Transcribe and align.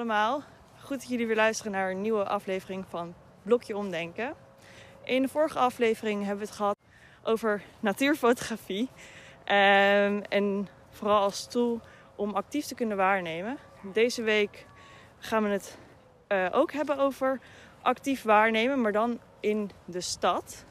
allemaal. 0.00 0.42
Goed 0.82 1.00
dat 1.00 1.08
jullie 1.08 1.26
weer 1.26 1.36
luisteren 1.36 1.72
naar 1.72 1.90
een 1.90 2.00
nieuwe 2.00 2.24
aflevering 2.24 2.84
van 2.88 3.14
Blokje 3.42 3.76
Omdenken. 3.76 4.34
In 5.04 5.22
de 5.22 5.28
vorige 5.28 5.58
aflevering 5.58 6.20
hebben 6.20 6.38
we 6.38 6.44
het 6.44 6.56
gehad 6.56 6.76
over 7.22 7.62
natuurfotografie. 7.80 8.88
Ehm, 9.44 10.20
en 10.28 10.68
vooral 10.90 11.20
als 11.20 11.46
tool 11.46 11.80
om 12.16 12.34
actief 12.34 12.64
te 12.66 12.74
kunnen 12.74 12.96
waarnemen. 12.96 13.58
Deze 13.92 14.22
week 14.22 14.66
gaan 15.18 15.42
we 15.42 15.48
het 15.48 15.78
eh, 16.26 16.46
ook 16.52 16.72
hebben 16.72 16.98
over 16.98 17.40
actief 17.82 18.22
waarnemen, 18.22 18.80
maar 18.80 18.92
dan 18.92 19.20
in 19.40 19.70
de 19.84 20.00
stad. 20.00 20.64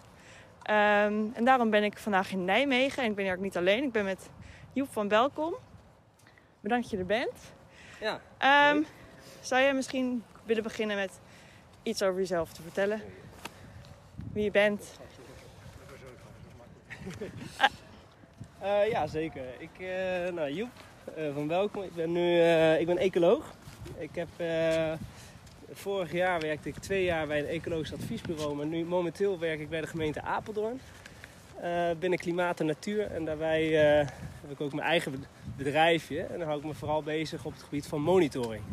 Ehm, 0.63 1.25
en 1.33 1.43
daarom 1.43 1.69
ben 1.69 1.83
ik 1.83 1.97
vandaag 1.97 2.31
in 2.31 2.45
Nijmegen. 2.45 3.03
En 3.03 3.09
ik 3.09 3.15
ben 3.15 3.25
hier 3.25 3.33
ook 3.33 3.41
niet 3.41 3.57
alleen. 3.57 3.83
Ik 3.83 3.91
ben 3.91 4.05
met 4.05 4.29
Joep 4.73 4.91
van 4.91 5.07
Welkom. 5.07 5.55
Bedankt 6.59 6.83
dat 6.83 6.91
je 6.91 6.97
er 6.97 7.05
bent. 7.05 7.53
Ja. 7.99 8.21
Ehm, 8.37 8.83
zou 9.41 9.61
jij 9.61 9.73
misschien 9.73 10.23
willen 10.43 10.63
beginnen 10.63 10.95
met 10.95 11.19
iets 11.83 12.03
over 12.03 12.19
jezelf 12.19 12.51
te 12.53 12.61
vertellen? 12.61 13.01
Wie 14.33 14.43
je 14.43 14.51
bent? 14.51 14.99
Uh, 18.63 18.89
ja, 18.93 19.07
zeker. 19.07 19.43
Ik, 19.57 19.69
uh, 19.79 20.33
nou, 20.33 20.51
Joep 20.51 20.69
uh, 21.17 21.33
van 21.33 21.47
Welkom. 21.47 21.83
Ik 21.83 21.95
ben 21.95 22.11
nu 22.11 22.41
ik 22.79 22.85
ben 22.85 22.97
ecoloog. 22.97 23.53
Ik 23.97 24.09
heb, 24.15 24.27
vorig 25.71 26.11
jaar 26.11 26.39
werkte 26.39 26.69
ik 26.69 26.75
twee 26.75 27.03
jaar 27.03 27.27
bij 27.27 27.39
een 27.39 27.47
ecologisch 27.47 27.93
adviesbureau, 27.93 28.55
maar 28.55 28.65
nu 28.65 28.85
momenteel 28.85 29.39
werk 29.39 29.59
ik 29.59 29.69
bij 29.69 29.81
de 29.81 29.87
gemeente 29.87 30.21
Apeldoorn. 30.21 30.79
binnen 31.99 32.19
klimaat 32.19 32.59
en 32.59 32.65
natuur. 32.65 33.11
En 33.11 33.25
daarbij 33.25 33.63
heb 34.41 34.51
ik 34.51 34.61
ook 34.61 34.73
mijn 34.73 34.87
eigen 34.87 35.25
bedrijfje. 35.57 36.21
En 36.21 36.37
dan 36.37 36.47
hou 36.47 36.59
ik 36.59 36.65
me 36.65 36.73
vooral 36.73 37.03
bezig 37.03 37.45
op 37.45 37.53
het 37.53 37.63
gebied 37.63 37.87
van 37.87 38.01
monitoring. 38.01 38.63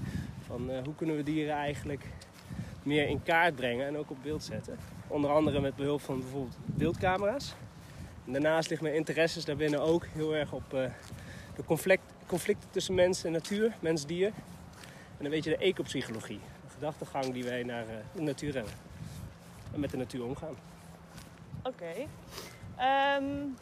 Van 0.46 0.70
hoe 0.84 0.94
kunnen 0.94 1.16
we 1.16 1.22
dieren 1.22 1.54
eigenlijk 1.54 2.06
meer 2.82 3.08
in 3.08 3.22
kaart 3.22 3.54
brengen 3.54 3.86
en 3.86 3.96
ook 3.96 4.10
op 4.10 4.22
beeld 4.22 4.42
zetten. 4.42 4.78
Onder 5.08 5.30
andere 5.30 5.60
met 5.60 5.76
behulp 5.76 6.00
van 6.00 6.20
bijvoorbeeld 6.20 6.56
beeldcamera's. 6.64 7.54
Daarnaast 8.24 8.70
ligt 8.70 8.82
mijn 8.82 8.94
interesses 8.94 9.44
daarbinnen 9.44 9.80
ook 9.80 10.06
heel 10.06 10.34
erg 10.34 10.52
op 10.52 10.74
uh, 10.74 10.90
de 11.56 11.64
conflict, 11.64 12.02
conflicten 12.26 12.70
tussen 12.70 12.94
mens 12.94 13.24
en 13.24 13.32
natuur, 13.32 13.76
mens-dier. 13.80 14.32
En 15.18 15.24
een 15.24 15.30
beetje 15.30 15.50
de 15.50 15.56
ecopsychologie, 15.56 16.40
de 16.64 16.72
gedachtegang 16.72 17.32
die 17.32 17.44
wij 17.44 17.62
naar 17.62 17.84
uh, 17.84 17.94
de 18.14 18.22
natuur 18.22 18.54
hebben. 18.54 18.72
En 19.72 19.80
met 19.80 19.90
de 19.90 19.96
natuur 19.96 20.24
omgaan. 20.24 20.54
Oké. 21.62 21.92
Um, 23.20 23.56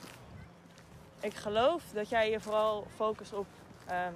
ik 1.21 1.35
geloof 1.35 1.83
dat 1.93 2.09
jij 2.09 2.31
je 2.31 2.41
vooral 2.41 2.87
focust 2.95 3.33
op 3.33 3.47
um, 3.91 4.15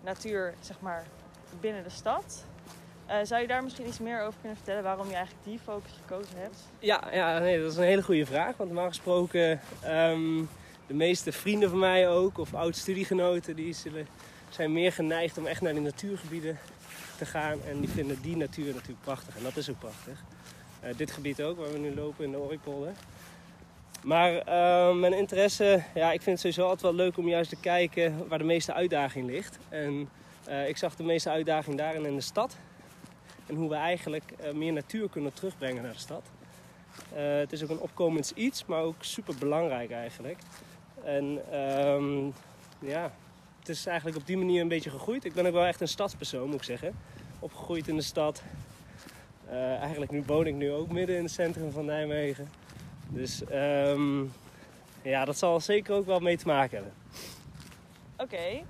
natuur, 0.00 0.54
zeg 0.60 0.80
maar, 0.80 1.06
binnen 1.60 1.82
de 1.82 1.90
stad. 1.90 2.44
Uh, 3.08 3.16
zou 3.22 3.40
je 3.40 3.46
daar 3.46 3.62
misschien 3.62 3.86
iets 3.86 3.98
meer 3.98 4.20
over 4.20 4.40
kunnen 4.40 4.56
vertellen 4.56 4.82
waarom 4.82 5.08
je 5.08 5.14
eigenlijk 5.14 5.44
die 5.44 5.58
focus 5.58 5.92
gekozen 6.02 6.36
hebt? 6.36 6.56
Ja, 6.78 7.08
ja 7.12 7.38
nee, 7.38 7.60
dat 7.62 7.70
is 7.70 7.76
een 7.76 7.84
hele 7.84 8.02
goede 8.02 8.26
vraag. 8.26 8.56
Want 8.56 8.70
normaal 8.70 8.88
gesproken, 8.88 9.60
um, 9.86 10.48
de 10.86 10.94
meeste 10.94 11.32
vrienden 11.32 11.70
van 11.70 11.78
mij 11.78 12.08
ook, 12.08 12.38
of 12.38 12.54
oud-studiegenoten, 12.54 13.56
die 13.56 13.72
zullen, 13.72 14.06
zijn 14.48 14.72
meer 14.72 14.92
geneigd 14.92 15.38
om 15.38 15.46
echt 15.46 15.60
naar 15.60 15.74
de 15.74 15.80
natuurgebieden 15.80 16.58
te 17.18 17.26
gaan. 17.26 17.58
En 17.68 17.80
die 17.80 17.88
vinden 17.88 18.22
die 18.22 18.36
natuur 18.36 18.74
natuurlijk 18.74 19.02
prachtig. 19.02 19.36
En 19.36 19.42
dat 19.42 19.56
is 19.56 19.70
ook 19.70 19.78
prachtig. 19.78 20.22
Uh, 20.84 20.96
dit 20.96 21.10
gebied 21.10 21.42
ook, 21.42 21.58
waar 21.58 21.72
we 21.72 21.78
nu 21.78 21.94
lopen 21.94 22.24
in 22.24 22.30
de 22.30 22.38
Ooipolder. 22.38 22.92
Maar 24.02 24.32
uh, 24.32 24.94
mijn 24.94 25.12
interesse, 25.12 25.82
ja, 25.94 26.12
ik 26.12 26.22
vind 26.22 26.30
het 26.30 26.40
sowieso 26.40 26.62
altijd 26.62 26.82
wel 26.82 26.94
leuk 26.94 27.16
om 27.16 27.28
juist 27.28 27.50
te 27.50 27.60
kijken 27.60 28.28
waar 28.28 28.38
de 28.38 28.44
meeste 28.44 28.72
uitdaging 28.72 29.26
ligt. 29.26 29.58
En 29.68 30.08
uh, 30.50 30.68
ik 30.68 30.76
zag 30.76 30.96
de 30.96 31.02
meeste 31.02 31.30
uitdaging 31.30 31.76
daarin 31.76 32.04
in 32.04 32.14
de 32.14 32.20
stad. 32.20 32.56
En 33.46 33.54
hoe 33.54 33.68
we 33.68 33.74
eigenlijk 33.74 34.32
uh, 34.40 34.52
meer 34.52 34.72
natuur 34.72 35.08
kunnen 35.08 35.32
terugbrengen 35.32 35.82
naar 35.82 35.92
de 35.92 35.98
stad. 35.98 36.22
Uh, 37.12 37.18
het 37.18 37.52
is 37.52 37.62
ook 37.62 37.70
een 37.70 37.80
opkomend 37.80 38.32
iets, 38.34 38.64
maar 38.66 38.82
ook 38.82 38.94
super 39.04 39.34
belangrijk 39.38 39.90
eigenlijk. 39.90 40.38
En 41.04 41.54
um, 41.60 42.34
ja, 42.78 43.12
het 43.58 43.68
is 43.68 43.86
eigenlijk 43.86 44.16
op 44.16 44.26
die 44.26 44.36
manier 44.36 44.60
een 44.60 44.68
beetje 44.68 44.90
gegroeid. 44.90 45.24
Ik 45.24 45.32
ben 45.32 45.46
ook 45.46 45.52
wel 45.52 45.64
echt 45.64 45.80
een 45.80 45.88
stadspersoon, 45.88 46.46
moet 46.46 46.54
ik 46.54 46.62
zeggen. 46.62 46.94
Opgegroeid 47.38 47.88
in 47.88 47.96
de 47.96 48.02
stad. 48.02 48.42
Eigenlijk 49.50 50.10
nu 50.10 50.22
woon 50.26 50.46
ik 50.46 50.54
nu 50.54 50.72
ook 50.72 50.90
midden 50.90 51.16
in 51.16 51.22
het 51.22 51.32
centrum 51.32 51.72
van 51.72 51.84
Nijmegen. 51.84 52.50
Dus 53.08 53.42
um, 53.52 54.32
ja, 55.02 55.24
dat 55.24 55.38
zal 55.38 55.60
zeker 55.60 55.94
ook 55.94 56.06
wel 56.06 56.20
mee 56.20 56.36
te 56.36 56.46
maken 56.46 56.76
hebben. 56.76 56.94
Oké. 58.16 58.62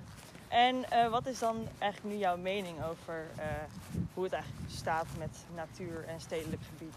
En 0.50 0.84
uh, 0.92 1.10
wat 1.10 1.26
is 1.26 1.38
dan 1.38 1.68
eigenlijk 1.78 2.14
nu 2.14 2.20
jouw 2.20 2.36
mening 2.36 2.84
over 2.90 3.26
uh, 3.38 3.44
hoe 4.14 4.24
het 4.24 4.32
eigenlijk 4.32 4.70
staat 4.70 5.06
met 5.18 5.38
natuur 5.54 6.04
en 6.06 6.20
stedelijk 6.20 6.62
gebied? 6.62 6.94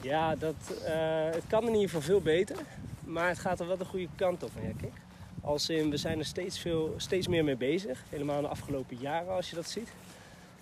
Ja, 0.00 0.36
dat, 0.36 0.54
uh, 0.68 0.84
het 1.30 1.44
kan 1.46 1.62
in 1.62 1.72
ieder 1.72 1.88
geval 1.88 2.00
veel 2.00 2.20
beter. 2.20 2.56
Maar 3.04 3.28
het 3.28 3.38
gaat 3.38 3.60
er 3.60 3.66
wel 3.66 3.76
de 3.76 3.84
goede 3.84 4.08
kant 4.14 4.42
op, 4.42 4.50
merk 4.62 4.82
ik. 4.82 4.92
Als 5.40 5.68
in, 5.68 5.90
we 5.90 5.96
zijn 5.96 6.18
er 6.18 6.24
steeds, 6.24 6.58
veel, 6.58 6.94
steeds 6.96 7.28
meer 7.28 7.44
mee 7.44 7.56
bezig. 7.56 8.02
Helemaal 8.08 8.40
de 8.40 8.48
afgelopen 8.48 8.96
jaren 8.96 9.34
als 9.34 9.50
je 9.50 9.56
dat 9.56 9.68
ziet. 9.68 9.92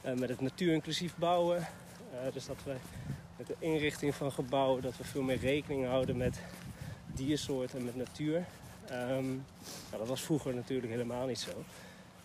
met 0.03 0.29
het 0.29 0.41
natuurinclusief 0.41 1.17
bouwen. 1.17 1.67
dus 2.33 2.47
dat 2.47 2.57
we 2.65 2.75
met 3.37 3.47
de 3.47 3.57
inrichting 3.59 4.15
van 4.15 4.33
gebouwen, 4.33 4.83
dat 4.83 4.97
we 4.97 5.05
veel 5.05 5.23
meer 5.23 5.39
rekening 5.39 5.87
houden 5.87 6.17
met 6.17 6.41
diersoorten 7.07 7.79
en 7.79 7.85
met 7.85 7.97
natuur. 7.97 8.45
Nou, 8.89 9.43
dat 9.91 10.09
was 10.09 10.23
vroeger 10.23 10.55
natuurlijk 10.55 10.93
helemaal 10.93 11.27
niet 11.27 11.39
zo. 11.39 11.51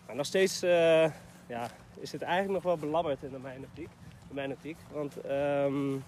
Maar 0.05 0.15
nog 0.15 0.25
steeds 0.25 0.63
uh, 0.63 1.09
ja, 1.47 1.69
is 1.99 2.11
het 2.11 2.21
eigenlijk 2.21 2.53
nog 2.53 2.63
wel 2.63 2.77
belabberd 2.77 3.23
in 3.23 3.41
mijn 3.41 3.63
optiek. 3.63 3.89
In 4.29 4.35
mijn. 4.35 4.57
Want 4.91 5.25
um, 5.25 6.03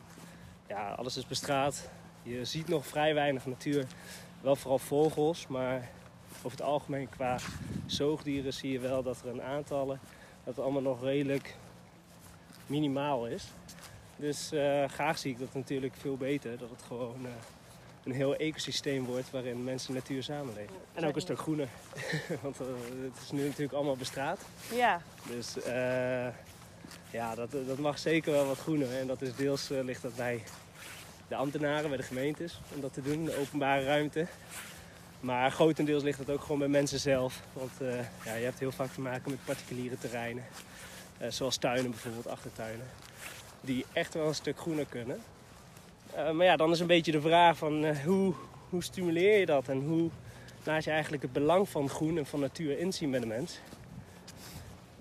ja, 0.67 0.89
alles 0.89 1.17
is 1.17 1.27
bestraat. 1.27 1.89
Je 2.23 2.45
ziet 2.45 2.67
nog 2.67 2.87
vrij 2.87 3.13
weinig 3.13 3.45
natuur. 3.45 3.85
Wel 4.41 4.55
vooral 4.55 4.79
vogels, 4.79 5.47
maar 5.47 5.89
over 6.37 6.57
het 6.57 6.61
algemeen 6.61 7.09
qua 7.09 7.37
zoogdieren 7.85 8.53
zie 8.53 8.71
je 8.71 8.79
wel 8.79 9.03
dat 9.03 9.21
er 9.21 9.29
een 9.29 9.41
aantallen, 9.41 9.99
dat 10.43 10.55
het 10.55 10.63
allemaal 10.63 10.81
nog 10.81 11.01
redelijk 11.01 11.55
minimaal 12.65 13.27
is. 13.27 13.45
Dus 14.15 14.53
uh, 14.53 14.87
graag 14.87 15.17
zie 15.17 15.31
ik 15.31 15.39
dat 15.39 15.53
natuurlijk 15.53 15.95
veel 15.95 16.17
beter. 16.17 16.57
Dat 16.57 16.69
het 16.69 16.81
gewoon 16.81 17.19
uh, 17.21 17.29
een 18.07 18.15
heel 18.15 18.35
ecosysteem 18.35 19.05
wordt 19.05 19.31
waarin 19.31 19.63
mensen 19.63 19.89
en 19.89 19.95
natuur 19.95 20.23
samenleven. 20.23 20.75
En 20.93 21.05
ook 21.05 21.15
een 21.15 21.21
stuk 21.21 21.39
groener. 21.39 21.67
Want 22.41 22.61
uh, 22.61 22.67
het 23.01 23.23
is 23.23 23.31
nu 23.31 23.43
natuurlijk 23.43 23.73
allemaal 23.73 23.95
bestraat. 23.95 24.41
Ja. 24.73 25.01
Dus 25.29 25.57
uh, 25.57 26.27
ja, 27.11 27.35
dat, 27.35 27.51
dat 27.51 27.77
mag 27.77 27.99
zeker 27.99 28.31
wel 28.31 28.45
wat 28.45 28.57
groener. 28.57 28.99
En 28.99 29.07
dat 29.07 29.21
is 29.21 29.35
deels 29.35 29.71
uh, 29.71 29.83
ligt 29.83 30.01
dat 30.01 30.15
bij 30.15 30.43
de 31.27 31.35
ambtenaren, 31.35 31.89
bij 31.89 31.97
de 31.97 32.03
gemeentes, 32.03 32.59
om 32.75 32.81
dat 32.81 32.93
te 32.93 33.01
doen, 33.01 33.25
de 33.25 33.37
openbare 33.37 33.83
ruimte. 33.83 34.27
Maar 35.19 35.51
grotendeels 35.51 36.03
ligt 36.03 36.17
dat 36.17 36.29
ook 36.29 36.41
gewoon 36.41 36.59
bij 36.59 36.67
mensen 36.67 36.99
zelf. 36.99 37.41
Want 37.53 37.71
ja, 38.25 38.33
je 38.33 38.43
hebt 38.43 38.59
heel 38.59 38.71
vaak 38.71 38.93
te 38.93 39.01
maken 39.01 39.31
met 39.31 39.45
particuliere 39.45 39.97
terreinen. 39.97 40.43
zoals 41.27 41.57
tuinen 41.57 41.91
bijvoorbeeld, 41.91 42.27
achtertuinen. 42.27 42.87
Die 43.61 43.85
echt 43.93 44.13
wel 44.13 44.27
een 44.27 44.35
stuk 44.35 44.59
groener 44.59 44.85
kunnen. 44.85 45.21
Uh, 46.17 46.31
maar 46.31 46.45
ja, 46.45 46.55
dan 46.55 46.71
is 46.71 46.79
een 46.79 46.87
beetje 46.87 47.11
de 47.11 47.21
vraag 47.21 47.57
van 47.57 47.83
uh, 47.83 47.97
hoe, 47.99 48.33
hoe 48.69 48.83
stimuleer 48.83 49.39
je 49.39 49.45
dat 49.45 49.67
en 49.67 49.81
hoe 49.81 50.09
laat 50.63 50.83
je 50.83 50.91
eigenlijk 50.91 51.23
het 51.23 51.33
belang 51.33 51.69
van 51.69 51.89
groen 51.89 52.17
en 52.17 52.25
van 52.25 52.39
natuur 52.39 52.79
inzien 52.79 53.11
bij 53.11 53.19
de 53.19 53.25
mens. 53.25 53.59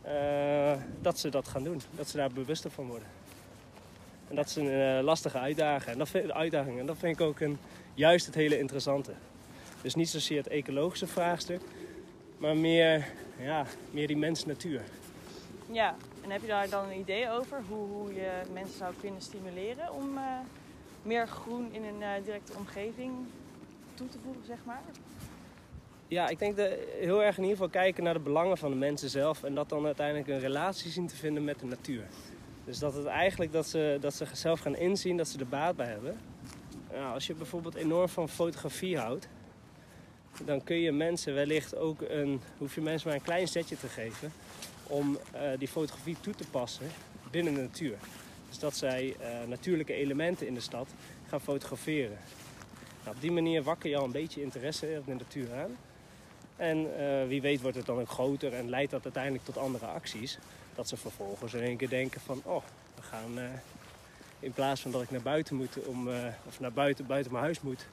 Uh, 0.06 0.72
dat 1.00 1.18
ze 1.18 1.28
dat 1.28 1.48
gaan 1.48 1.64
doen, 1.64 1.80
dat 1.90 2.08
ze 2.08 2.16
daar 2.16 2.30
bewuster 2.30 2.70
van 2.70 2.86
worden. 2.86 3.08
En 4.28 4.36
dat 4.36 4.46
is 4.46 4.56
een 4.56 5.02
lastige 5.02 5.38
uitdaging. 5.38 5.92
En 5.92 5.98
dat, 5.98 6.08
vind, 6.08 6.32
uitdaging. 6.32 6.78
en 6.78 6.86
dat 6.86 6.98
vind 6.98 7.20
ik 7.20 7.26
ook 7.26 7.40
een, 7.40 7.58
juist 7.94 8.26
het 8.26 8.34
hele 8.34 8.58
interessante. 8.58 9.12
Dus 9.82 9.94
niet 9.94 10.08
zozeer 10.08 10.36
het 10.38 10.48
ecologische 10.48 11.06
vraagstuk, 11.06 11.60
maar 12.38 12.56
meer, 12.56 13.06
ja, 13.38 13.66
meer 13.90 14.06
die 14.06 14.16
mens-natuur. 14.16 14.82
Ja, 15.72 15.96
en 16.22 16.30
heb 16.30 16.40
je 16.40 16.46
daar 16.46 16.68
dan 16.68 16.84
een 16.84 16.98
idee 16.98 17.30
over 17.30 17.62
hoe, 17.68 17.86
hoe 17.86 18.14
je 18.14 18.42
mensen 18.52 18.78
zou 18.78 18.94
kunnen 19.00 19.22
stimuleren 19.22 19.92
om 19.92 20.18
meer 21.06 21.28
groen 21.28 21.72
in 21.72 21.84
een 21.84 22.00
uh, 22.00 22.24
directe 22.24 22.52
omgeving 22.56 23.12
toe 23.94 24.08
te 24.08 24.18
voegen, 24.24 24.44
zeg 24.46 24.58
maar? 24.64 24.82
Ja, 26.08 26.28
ik 26.28 26.38
denk 26.38 26.56
heel 27.00 27.22
erg 27.22 27.36
in 27.36 27.42
ieder 27.42 27.56
geval 27.56 27.68
kijken 27.68 28.04
naar 28.04 28.14
de 28.14 28.20
belangen 28.20 28.58
van 28.58 28.70
de 28.70 28.76
mensen 28.76 29.10
zelf 29.10 29.42
en 29.42 29.54
dat 29.54 29.68
dan 29.68 29.84
uiteindelijk 29.84 30.28
een 30.28 30.40
relatie 30.40 30.90
zien 30.90 31.06
te 31.06 31.16
vinden 31.16 31.44
met 31.44 31.58
de 31.58 31.66
natuur. 31.66 32.04
Dus 32.64 32.78
dat 32.78 32.94
het 32.94 33.06
eigenlijk 33.06 33.52
dat 33.52 33.66
ze, 33.66 33.98
dat 34.00 34.14
ze 34.14 34.26
zelf 34.32 34.60
gaan 34.60 34.76
inzien 34.76 35.16
dat 35.16 35.28
ze 35.28 35.38
er 35.38 35.48
baat 35.48 35.76
bij 35.76 35.86
hebben. 35.86 36.16
Nou, 36.92 37.14
als 37.14 37.26
je 37.26 37.34
bijvoorbeeld 37.34 37.74
enorm 37.74 38.08
van 38.08 38.28
fotografie 38.28 38.98
houdt, 38.98 39.28
dan 40.44 40.64
kun 40.64 40.76
je 40.76 40.92
mensen 40.92 41.34
wellicht 41.34 41.76
ook 41.76 42.00
een, 42.00 42.40
hoef 42.58 42.74
je 42.74 42.80
mensen 42.80 43.08
maar 43.08 43.16
een 43.16 43.24
klein 43.24 43.48
setje 43.48 43.76
te 43.76 43.88
geven 43.88 44.32
om 44.86 45.18
uh, 45.34 45.40
die 45.58 45.68
fotografie 45.68 46.16
toe 46.20 46.34
te 46.34 46.44
passen 46.50 46.86
binnen 47.30 47.54
de 47.54 47.60
natuur. 47.60 47.96
Dus 48.56 48.64
dat 48.64 48.76
zij 48.76 49.04
uh, 49.20 49.48
natuurlijke 49.48 49.94
elementen 49.94 50.46
in 50.46 50.54
de 50.54 50.60
stad 50.60 50.88
gaan 51.28 51.40
fotograferen. 51.40 52.18
Nou, 53.04 53.16
op 53.16 53.22
die 53.22 53.32
manier 53.32 53.62
wakker 53.62 53.90
je 53.90 53.96
al 53.96 54.04
een 54.04 54.12
beetje 54.12 54.42
interesse 54.42 54.92
in 54.92 55.02
de 55.06 55.14
natuur 55.14 55.54
aan. 55.54 55.76
En 56.56 56.78
uh, 56.78 57.26
wie 57.26 57.40
weet 57.40 57.60
wordt 57.60 57.76
het 57.76 57.86
dan 57.86 58.00
ook 58.00 58.08
groter 58.08 58.52
en 58.52 58.70
leidt 58.70 58.90
dat 58.90 59.04
uiteindelijk 59.04 59.44
tot 59.44 59.58
andere 59.58 59.86
acties. 59.86 60.38
Dat 60.74 60.88
ze 60.88 60.96
vervolgens 60.96 61.54
in 61.54 61.62
één 61.62 61.76
keer 61.76 61.88
denken 61.88 62.20
van, 62.20 62.40
oh, 62.44 62.62
we 62.94 63.02
gaan 63.02 63.38
eh, 63.38 63.44
in 64.40 64.52
plaats 64.52 64.80
van 64.80 64.90
dat 64.90 65.02
ik 65.02 65.10
naar 65.10 65.22
buiten 65.22 65.56
moet, 65.56 65.86
om, 65.86 66.08
eh, 66.08 66.26
of 66.46 66.60
naar 66.60 66.72
buiten, 66.72 67.06
buiten 67.06 67.32
mijn 67.32 67.44
huis 67.44 67.60
moet 67.60 67.86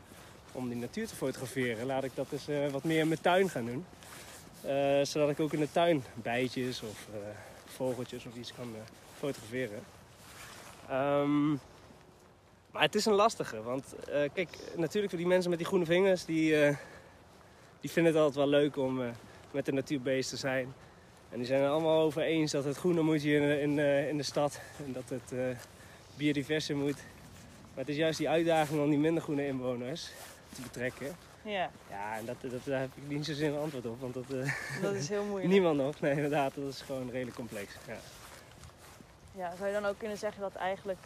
om 0.51 0.69
die 0.69 0.77
natuur 0.77 1.07
te 1.07 1.15
fotograferen, 1.15 1.86
laat 1.86 2.04
ik 2.04 2.15
dat 2.15 2.27
eens 2.31 2.48
eh, 2.48 2.69
wat 2.71 2.83
meer 2.83 3.00
in 3.00 3.07
mijn 3.07 3.21
tuin 3.21 3.50
gaan 3.50 3.65
doen. 3.65 3.86
Eh, 4.62 5.06
zodat 5.06 5.30
ik 5.30 5.39
ook 5.39 5.54
in 5.54 5.60
de 5.60 5.71
tuin 5.71 6.04
bijtjes 6.13 6.81
of 6.81 7.07
eh, 7.13 7.19
vogeltjes 7.65 8.25
of 8.25 8.36
iets 8.36 8.54
kan 8.54 8.75
eh, 8.75 8.81
fotograferen. 9.18 9.80
Ehm, 10.89 11.51
maar 12.71 12.81
het 12.81 12.95
is 12.95 13.06
een 13.06 13.13
lastige, 13.13 13.62
want 13.62 13.95
eh, 13.95 14.30
kijk, 14.33 14.57
natuurlijk 14.75 15.09
voor 15.09 15.19
die 15.19 15.27
mensen 15.27 15.50
met 15.50 15.59
die 15.59 15.68
groene 15.68 15.85
vingers, 15.85 16.25
die, 16.25 16.65
eh, 16.65 16.75
die 17.80 17.91
vinden 17.91 18.13
het 18.13 18.21
altijd 18.21 18.39
wel 18.45 18.59
leuk 18.59 18.77
om 18.77 19.01
eh, 19.01 19.07
met 19.51 19.65
de 19.65 19.74
natuur 19.74 20.01
bezig 20.01 20.30
te 20.30 20.38
zijn. 20.38 20.74
En 21.30 21.38
die 21.38 21.47
zijn 21.47 21.62
er 21.62 21.69
allemaal 21.69 22.01
over 22.01 22.21
eens 22.21 22.51
dat 22.51 22.63
het 22.63 22.77
groener 22.77 23.03
moet 23.03 23.21
hier 23.21 23.41
in, 23.41 23.77
in, 23.77 24.07
in 24.07 24.18
de 24.18 24.24
stad 24.24 24.59
en 24.85 24.94
dat 24.94 25.09
het 25.09 25.57
biodiverser 26.15 26.75
moet. 26.75 26.95
Maar 27.69 27.83
het 27.83 27.89
is 27.89 27.95
juist 27.95 28.18
die 28.18 28.29
uitdaging 28.29 28.81
om 28.81 28.89
die 28.89 29.00
minder 29.00 29.24
groene 29.24 29.47
inwoners 29.47 30.09
te 30.56 30.62
betrekken. 30.62 31.15
Ja, 31.44 31.71
Ja, 31.89 32.18
en 32.18 32.25
dat, 32.25 32.36
dat, 32.41 32.65
daar 32.65 32.79
heb 32.79 32.89
ik 32.95 33.03
niet 33.07 33.25
zozeer 33.25 33.53
een 33.53 33.59
antwoord 33.59 33.86
op, 33.86 34.01
want 34.01 34.13
dat 34.13 34.25
dat 34.81 34.94
is 34.94 35.09
heel 35.09 35.24
moeilijk. 35.24 35.51
niemand 35.53 35.77
nog. 35.77 36.00
Nee, 36.00 36.15
inderdaad, 36.15 36.56
dat 36.56 36.74
is 36.74 36.81
gewoon 36.81 37.09
redelijk 37.09 37.36
complex. 37.36 37.74
Ja. 37.88 37.97
Ja, 39.35 39.56
zou 39.56 39.68
je 39.68 39.74
dan 39.74 39.85
ook 39.85 39.97
kunnen 39.97 40.18
zeggen 40.18 40.41
dat 40.41 40.56
eigenlijk... 40.56 41.06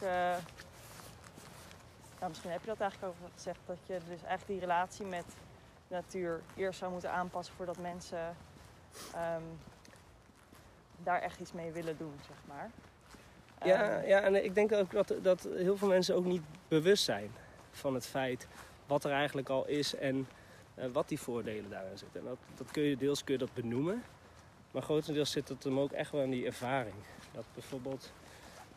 nou, 2.19 2.27
misschien 2.27 2.51
heb 2.51 2.61
je 2.61 2.67
dat 2.67 2.79
eigenlijk 2.79 3.13
ook 3.13 3.23
al 3.23 3.29
gezegd. 3.35 3.59
Dat 3.65 3.77
je 3.85 3.93
dus 3.93 4.07
eigenlijk 4.07 4.47
die 4.47 4.59
relatie 4.59 5.05
met 5.05 5.25
natuur 5.87 6.41
eerst 6.55 6.79
zou 6.79 6.91
moeten 6.91 7.11
aanpassen 7.11 7.55
voordat 7.55 7.77
mensen 7.77 8.35
ehm, 9.13 9.41
daar 11.03 11.21
echt 11.21 11.39
iets 11.39 11.51
mee 11.51 11.71
willen 11.71 11.97
doen, 11.97 12.13
zeg 12.27 12.37
maar. 12.45 12.69
Ja, 13.63 13.89
Ehm, 13.89 14.07
ja, 14.07 14.21
en 14.21 14.43
ik 14.43 14.55
denk 14.55 14.71
ook 14.71 14.91
dat, 14.91 15.13
dat 15.21 15.47
heel 15.55 15.77
veel 15.77 15.87
mensen 15.87 16.15
ook 16.15 16.25
niet 16.25 16.43
bewust 16.67 17.03
zijn 17.03 17.31
van 17.71 17.93
het 17.93 18.05
feit 18.05 18.47
wat 18.87 19.03
er 19.03 19.11
eigenlijk 19.11 19.49
al 19.49 19.67
is 19.67 19.95
en 19.95 20.27
eh, 20.75 20.89
wat 20.91 21.07
die 21.07 21.19
voordelen 21.19 21.69
daarin 21.69 21.97
zitten. 21.97 22.19
En 22.19 22.25
dat, 22.25 22.37
dat 22.55 22.71
kun 22.71 22.83
je 22.83 22.97
deels 22.97 23.23
kun 23.23 23.33
je 23.33 23.39
dat 23.39 23.53
benoemen, 23.53 24.03
maar 24.71 24.81
grotendeels 24.81 25.31
zit 25.31 25.49
het 25.49 25.63
hem 25.63 25.79
ook 25.79 25.91
echt 25.91 26.11
wel 26.11 26.21
in 26.21 26.29
die 26.29 26.45
ervaring. 26.45 26.95
Dat 27.37 27.45
bijvoorbeeld, 27.53 28.13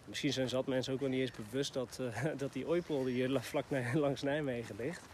misschien 0.05 0.33
zijn 0.33 0.49
zat 0.49 0.67
mensen 0.67 0.93
ook 0.93 1.01
wel 1.01 1.09
niet 1.09 1.21
eens 1.21 1.31
bewust 1.31 1.73
dat, 1.73 1.99
eh, 2.01 2.25
dat 2.37 2.53
die 2.53 2.67
ooipolder 2.67 3.13
hier 3.13 3.29
la- 3.29 3.43
vlak 3.43 3.65
langs 3.95 4.23
Nijmegen 4.23 4.77
ligt. 4.77 5.09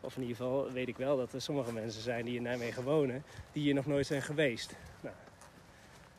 Of 0.00 0.16
in 0.16 0.22
ieder 0.22 0.36
geval 0.36 0.72
weet 0.72 0.88
ik 0.88 0.96
wel 0.96 1.16
dat 1.16 1.32
er 1.32 1.40
sommige 1.40 1.72
mensen 1.72 2.02
zijn 2.02 2.24
die 2.24 2.36
in 2.36 2.42
Nijmegen 2.42 2.82
wonen, 2.82 3.24
die 3.52 3.62
hier 3.62 3.74
nog 3.74 3.86
nooit 3.86 4.06
zijn 4.06 4.22
geweest. 4.22 4.76
Nou, 5.00 5.14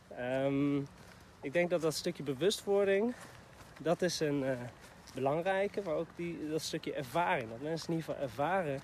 ehm, 0.10 0.78
ik 1.42 1.54
denk 1.54 1.70
dat 1.70 1.82
dat 1.82 1.94
stukje 1.94 2.24
bewustwording, 2.24 3.16
dat 3.80 4.02
is 4.02 4.20
een 4.20 4.44
eh, 4.44 4.58
belangrijke, 5.14 5.82
maar 5.86 5.96
ook 5.96 6.10
die, 6.16 6.50
dat 6.50 6.62
stukje 6.62 6.94
ervaring. 6.94 7.50
Dat 7.50 7.62
mensen 7.62 7.88
in 7.88 7.96
ieder 7.96 8.10
geval 8.10 8.28
ervaren 8.28 8.80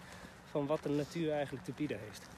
van 0.51 0.65
wat 0.65 0.83
de 0.83 0.89
natuur 0.89 1.31
eigenlijk 1.31 1.65
te 1.65 1.71
bieden 1.71 1.99
heeft. 1.99 2.32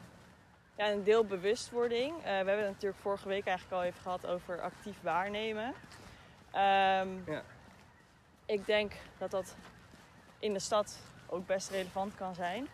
Ja, 0.77 0.91
een 0.91 1.03
deel 1.03 1.25
bewustwording. 1.25 2.17
Eh, 2.17 2.23
we 2.23 2.29
hebben 2.29 2.57
het 2.57 2.67
natuurlijk 2.73 3.01
vorige 3.01 3.27
week 3.27 3.45
eigenlijk 3.45 3.77
al 3.77 3.83
even 3.83 4.01
gehad 4.01 4.25
over 4.27 4.61
actief 4.61 5.01
waarnemen. 5.01 5.73
Ehm, 6.51 7.09
Ja. 7.25 7.43
Ik 8.45 8.65
denk 8.65 8.93
dat 9.17 9.31
dat 9.31 9.55
in 10.39 10.53
de 10.53 10.59
stad 10.59 10.99
ook 11.27 11.45
best 11.45 11.69
relevant 11.69 12.15
kan 12.15 12.35
zijn. 12.35 12.67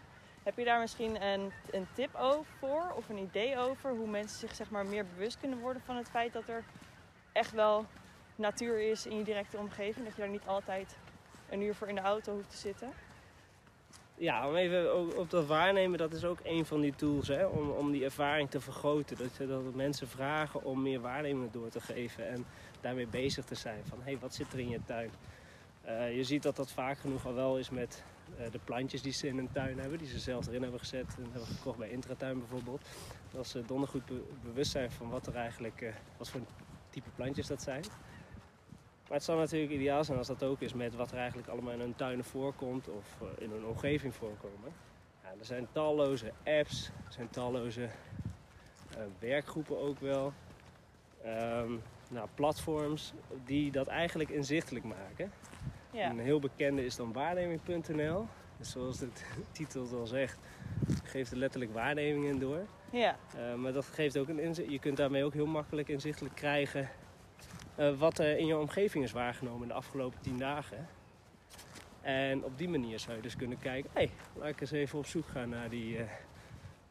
Heb 0.44 0.58
je 0.58 0.66
daar 0.66 0.80
misschien 0.80 1.22
een, 1.22 1.52
een 1.72 1.88
tip 1.94 2.16
over 2.16 2.54
voor 2.60 2.92
of 2.96 3.10
een 3.10 3.18
idee 3.18 3.58
over 3.58 3.90
hoe 3.92 4.08
mensen 4.08 4.40
zich 4.40 4.56
zeg 4.56 4.70
maar, 4.70 4.86
meer 4.86 5.06
bewust 5.06 5.40
kunnen 5.40 5.60
worden 5.60 5.82
van 5.86 5.96
het 5.96 6.10
feit 6.10 6.34
dat 6.34 6.48
er 6.48 6.64
echt 7.32 7.52
wel 7.52 7.86
natuur 8.36 8.80
is 8.90 9.06
in 9.06 9.18
je 9.18 9.24
directe 9.24 9.58
omgeving? 9.58 10.06
Dat 10.06 10.16
je 10.16 10.22
daar 10.22 10.32
niet 10.32 10.48
altijd 10.48 10.98
een 11.50 11.62
uur 11.62 11.76
voor 11.76 11.88
in 11.88 11.96
de 11.96 12.02
auto 12.02 12.34
hoeft 12.34 12.50
te 12.50 12.58
zitten? 12.58 12.94
Ja, 14.22 14.48
om 14.48 14.56
even 14.56 15.18
op 15.18 15.30
dat 15.30 15.46
waarnemen, 15.46 15.98
dat 15.98 16.14
is 16.14 16.24
ook 16.24 16.40
een 16.44 16.66
van 16.66 16.82
die 16.82 16.96
tools 16.96 17.28
hè, 17.28 17.46
om, 17.46 17.70
om 17.70 17.92
die 17.92 18.04
ervaring 18.04 18.50
te 18.50 18.60
vergroten. 18.62 19.18
Dat, 19.18 19.48
dat 19.50 19.76
mensen 19.76 20.08
vragen 20.08 20.64
om 20.64 20.82
meer 20.82 21.00
waarnemingen 21.00 21.52
door 21.52 21.70
te 21.70 21.82
geven 21.82 22.28
en 22.28 22.46
daarmee 22.82 23.08
bezig 23.08 23.46
te 23.46 23.56
zijn. 23.56 23.82
Van 23.88 23.98
hé, 23.98 24.04
hey, 24.04 24.18
wat 24.20 24.34
zit 24.34 24.54
er 24.54 24.60
in 24.60 24.70
je 24.70 24.80
tuin? 24.86 25.10
Eh, 25.82 26.16
je 26.16 26.24
ziet 26.24 26.44
dat 26.44 26.56
dat 26.56 26.72
vaak 26.72 26.98
genoeg 26.98 27.26
al 27.26 27.34
wel 27.34 27.58
is 27.58 27.70
met 27.70 28.04
eh, 28.38 28.52
de 28.52 28.60
plantjes 28.64 29.02
die 29.02 29.12
ze 29.12 29.28
in 29.28 29.36
hun 29.36 29.52
tuin 29.52 29.80
hebben, 29.80 29.98
die 29.98 30.08
ze 30.08 30.20
zelf 30.20 30.48
erin 30.48 30.62
hebben 30.62 30.80
gezet 30.80 31.16
en 31.18 31.24
hebben 31.32 31.48
gekocht 31.48 31.78
bij 31.78 31.90
Intratuin 31.90 32.40
bijvoorbeeld. 32.40 32.82
Dat 33.32 33.48
ze 33.48 33.66
dondergoed 33.66 34.06
be- 34.06 34.24
bewust 34.44 34.72
zijn 34.72 34.92
van 34.92 35.10
wat 35.10 35.28
er 35.28 35.36
eigenlijk, 35.36 35.82
eh, 35.82 35.94
wat 36.18 36.30
voor 36.30 36.42
type 36.90 37.10
plantjes 37.16 37.48
dat 37.48 37.62
zijn. 37.62 37.84
Maar 39.12 39.20
het 39.20 39.30
zou 39.30 39.40
natuurlijk 39.40 39.72
ideaal 39.72 40.04
zijn 40.04 40.18
als 40.18 40.28
dat 40.28 40.44
ook 40.44 40.62
is 40.62 40.74
met 40.74 40.96
wat 40.96 41.12
er 41.12 41.18
eigenlijk 41.18 41.48
allemaal 41.48 41.74
in 41.74 41.80
hun 41.80 41.96
tuinen 41.96 42.26
voorkomt 42.26 42.88
of 42.90 43.18
eh, 43.22 43.44
in 43.44 43.52
hun 43.52 43.66
omgeving 43.66 44.16
voorkomen. 44.16 44.74
Ja, 45.24 45.30
er 45.40 45.46
zijn 45.46 45.68
talloze 45.72 46.32
apps, 46.46 46.92
er 47.06 47.14
zijn 47.14 47.30
talloze 47.30 47.84
eh, 47.84 49.04
werkgroepen 49.20 49.80
ook 49.80 50.00
wel. 50.00 50.34
Ehm, 51.24 51.72
nou, 52.10 52.28
platforms 52.36 53.14
die 53.46 53.72
dat 53.72 53.88
eigenlijk 53.88 54.30
inzichtelijk 54.30 54.86
maken. 54.86 55.32
Ja, 55.92 56.10
Een 56.10 56.20
heel 56.20 56.40
bekende 56.40 56.86
is 56.86 56.96
dan 56.96 57.14
waarneming.nl. 57.14 58.28
Dus 58.58 58.72
zoals 58.72 58.98
de 58.98 59.10
titel 59.52 59.82
het 59.82 59.94
al 59.94 60.08
zegt, 60.08 60.38
geeft 61.04 61.32
er 61.32 61.38
letterlijk 61.38 61.74
waarnemingen 61.74 62.40
door. 62.40 62.66
ja. 62.92 63.18
Uh, 63.36 63.56
maar 63.56 63.74
dat 63.74 63.86
geeft 63.86 64.18
ook 64.18 64.28
een 64.28 64.40
inzicht. 64.40 64.72
Je 64.72 64.80
kunt 64.80 64.98
daarmee 64.98 65.24
ook 65.24 65.34
heel 65.34 65.46
makkelijk 65.46 65.88
inzichtelijk 65.88 66.36
krijgen 66.36 66.90
uh, 67.82 68.00
wat 68.00 68.20
er 68.20 68.38
in 68.38 68.46
je 68.46 68.58
omgeving 68.58 69.04
is 69.04 69.12
waargenomen 69.12 69.68
de 69.68 69.74
afgelopen 69.74 70.22
tien 70.22 70.38
dagen. 70.38 70.88
En 72.02 72.44
op 72.44 72.58
die 72.58 72.70
manier 72.70 73.00
zou 73.00 73.16
je 73.16 73.22
dus 73.22 73.36
kunnen 73.36 73.60
kijken, 73.60 73.90
hé, 73.94 74.00
hey, 74.00 74.12
laat 74.34 74.50
ik 74.50 74.62
eens 74.62 74.72
even 74.72 75.00
op 75.00 75.06
zoek 75.06 75.28
gaan 75.28 75.50
naar 75.50 75.70
die, 75.70 75.98
uh, 75.98 76.04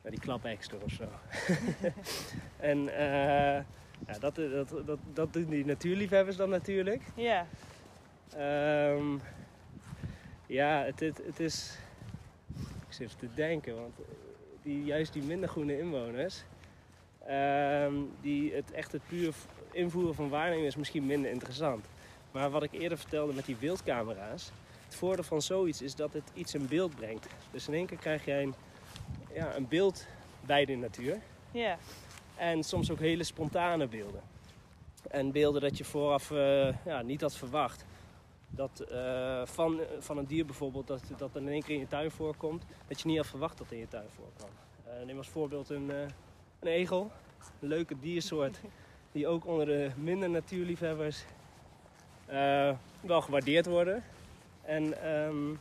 naar 0.03 0.11
die 0.13 0.21
klapekster 0.21 0.83
of 0.83 0.91
zo. 0.91 1.09
en 2.71 2.79
uh, 2.79 3.59
ja, 4.07 4.19
dat, 4.21 4.35
dat, 4.35 4.87
dat, 4.87 4.99
dat 5.13 5.33
doen 5.33 5.49
die 5.49 5.65
natuurliefhebbers 5.65 6.37
dan 6.37 6.49
natuurlijk. 6.49 7.03
Ja. 7.15 7.47
Um, 8.93 9.21
ja, 10.47 10.85
het, 10.85 11.01
het, 11.01 11.21
het 11.27 11.41
is. 11.41 11.79
Ik 12.59 12.97
zit 12.97 13.07
even 13.07 13.19
te 13.19 13.35
denken, 13.35 13.75
want 13.75 13.95
die, 14.63 14.85
juist 14.85 15.13
die 15.13 15.23
minder 15.23 15.49
groene 15.49 15.79
inwoners, 15.79 16.45
um, 17.29 18.11
die 18.21 18.55
het 18.55 18.71
echt 18.71 18.93
het 18.93 19.03
puur 19.09 19.35
invoeren 19.75 20.15
van 20.15 20.29
waarneming 20.29 20.67
is 20.67 20.77
misschien 20.77 21.07
minder 21.07 21.31
interessant. 21.31 21.87
Maar 22.31 22.51
wat 22.51 22.63
ik 22.63 22.73
eerder 22.73 22.99
vertelde 22.99 23.33
met 23.33 23.45
die 23.45 23.57
beeldcamera's, 23.57 24.51
het 24.85 24.95
voordeel 24.95 25.25
van 25.25 25.43
zoiets 25.43 25.83
is 25.83 25.95
dat 25.95 26.13
het 26.13 26.31
iets 26.35 26.55
in 26.55 26.67
beeld 26.67 26.95
brengt. 26.95 27.27
Dus 27.51 27.69
in 27.69 27.75
één 27.75 27.87
keer 27.87 27.99
krijg 27.99 28.25
jij 28.25 28.43
een, 28.43 28.55
ja, 29.33 29.57
een 29.57 29.69
beeld 29.69 30.07
bij 30.41 30.65
de 30.65 30.75
natuur. 30.75 31.19
Ja. 31.51 31.79
En 32.37 32.63
soms 32.63 32.91
ook 32.91 32.99
hele 32.99 33.25
spontane 33.25 33.87
beelden. 33.87 34.21
En 35.11 35.33
beelden 35.33 35.61
dat 35.61 35.79
je 35.79 35.85
vooraf 35.85 36.31
uh, 36.31 36.85
ja, 36.85 37.03
niet 37.03 37.21
had 37.21 37.37
verwacht. 37.37 37.85
Dat 38.49 38.85
uh, 38.93 39.47
van, 39.47 39.81
van 39.99 40.19
een 40.19 40.27
dier 40.27 40.47
bijvoorbeeld, 40.47 40.87
dat, 40.87 41.03
dat 41.17 41.37
in 41.37 41.49
één 41.49 41.63
keer 41.63 41.75
in 41.75 41.81
je 41.81 41.87
tuin 41.87 42.11
voorkomt, 42.11 42.65
dat 42.89 43.01
je 43.01 43.09
niet 43.09 43.17
had 43.17 43.27
verwacht 43.27 43.59
dat 43.59 43.71
in 43.71 43.79
je 43.79 43.89
tuin 43.89 44.09
voorkwam. 44.09 44.51
Uh, 44.87 45.07
neem 45.07 45.17
als 45.17 45.29
voorbeeld 45.29 45.71
een, 45.71 45.89
een 46.61 46.69
egel, 46.69 47.11
een 47.61 47.69
leuke 47.69 47.99
diersoort, 47.99 48.61
die 49.13 49.27
ook 49.27 49.47
onder 49.47 49.67
de 49.67 49.91
minder 49.97 50.31
natuurliefhebbers 50.31 51.25
uh, 52.31 52.71
wel 53.01 53.21
gewaardeerd 53.21 53.67
worden. 53.67 54.05
En 54.63 55.11
um, 55.11 55.59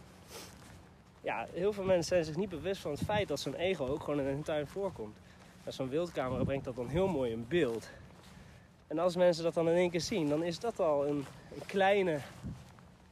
ja, 1.22 1.48
heel 1.54 1.74
veel 1.74 1.84
mensen 1.84 2.08
zijn 2.08 2.24
zich 2.24 2.36
niet 2.36 2.50
bewust 2.50 2.82
van 2.82 2.92
het 2.92 3.04
feit 3.04 3.28
dat 3.28 3.40
zo'n 3.40 3.56
egel 3.56 3.88
ook 3.88 4.04
gewoon 4.04 4.20
in 4.20 4.26
hun 4.26 4.44
tuin 4.44 4.68
voorkomt. 4.68 5.18
Nou, 5.64 5.76
zo'n 5.76 5.90
wildcamera 5.90 6.44
brengt 6.44 6.66
dat 6.66 6.76
dan 6.76 6.88
heel 6.88 7.08
mooi 7.08 7.32
in 7.32 7.46
beeld. 7.48 7.90
En 8.88 9.00
als 9.00 9.16
mensen 9.16 9.44
dat 9.44 9.54
dan 9.54 9.70
in 9.70 9.76
één 9.76 9.90
keer 9.90 10.02
zien, 10.02 10.30
dan 10.30 10.44
is 10.44 10.60
dat 10.60 10.80
al 10.80 11.08
een, 11.08 11.26
kleine 11.66 12.20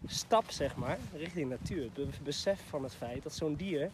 stap, 0.06 0.52
zeg 0.52 0.76
maar, 0.76 0.98
richting 1.14 1.50
natuur. 1.50 1.84
Het 1.84 2.24
besef 2.24 2.60
van 2.70 2.84
het 2.84 2.96
feit 2.96 3.24
dat 3.24 3.34
zo'n 3.34 3.56
dier 3.56 3.90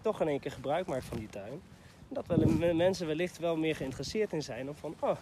toch 0.00 0.20
in 0.20 0.28
één 0.28 0.40
keer 0.40 0.50
gebruik 0.50 0.86
maakt 0.86 1.04
van 1.04 1.18
die 1.18 1.28
tuin. 1.28 1.60
Dat 2.08 2.26
wel, 2.26 2.74
mensen 2.74 3.06
wellicht 3.06 3.38
wel 3.38 3.56
meer 3.56 3.76
geïnteresseerd 3.76 4.32
in 4.32 4.42
zijn. 4.42 4.68
Of 4.68 4.78
van, 4.78 4.94
oh, 5.00 5.16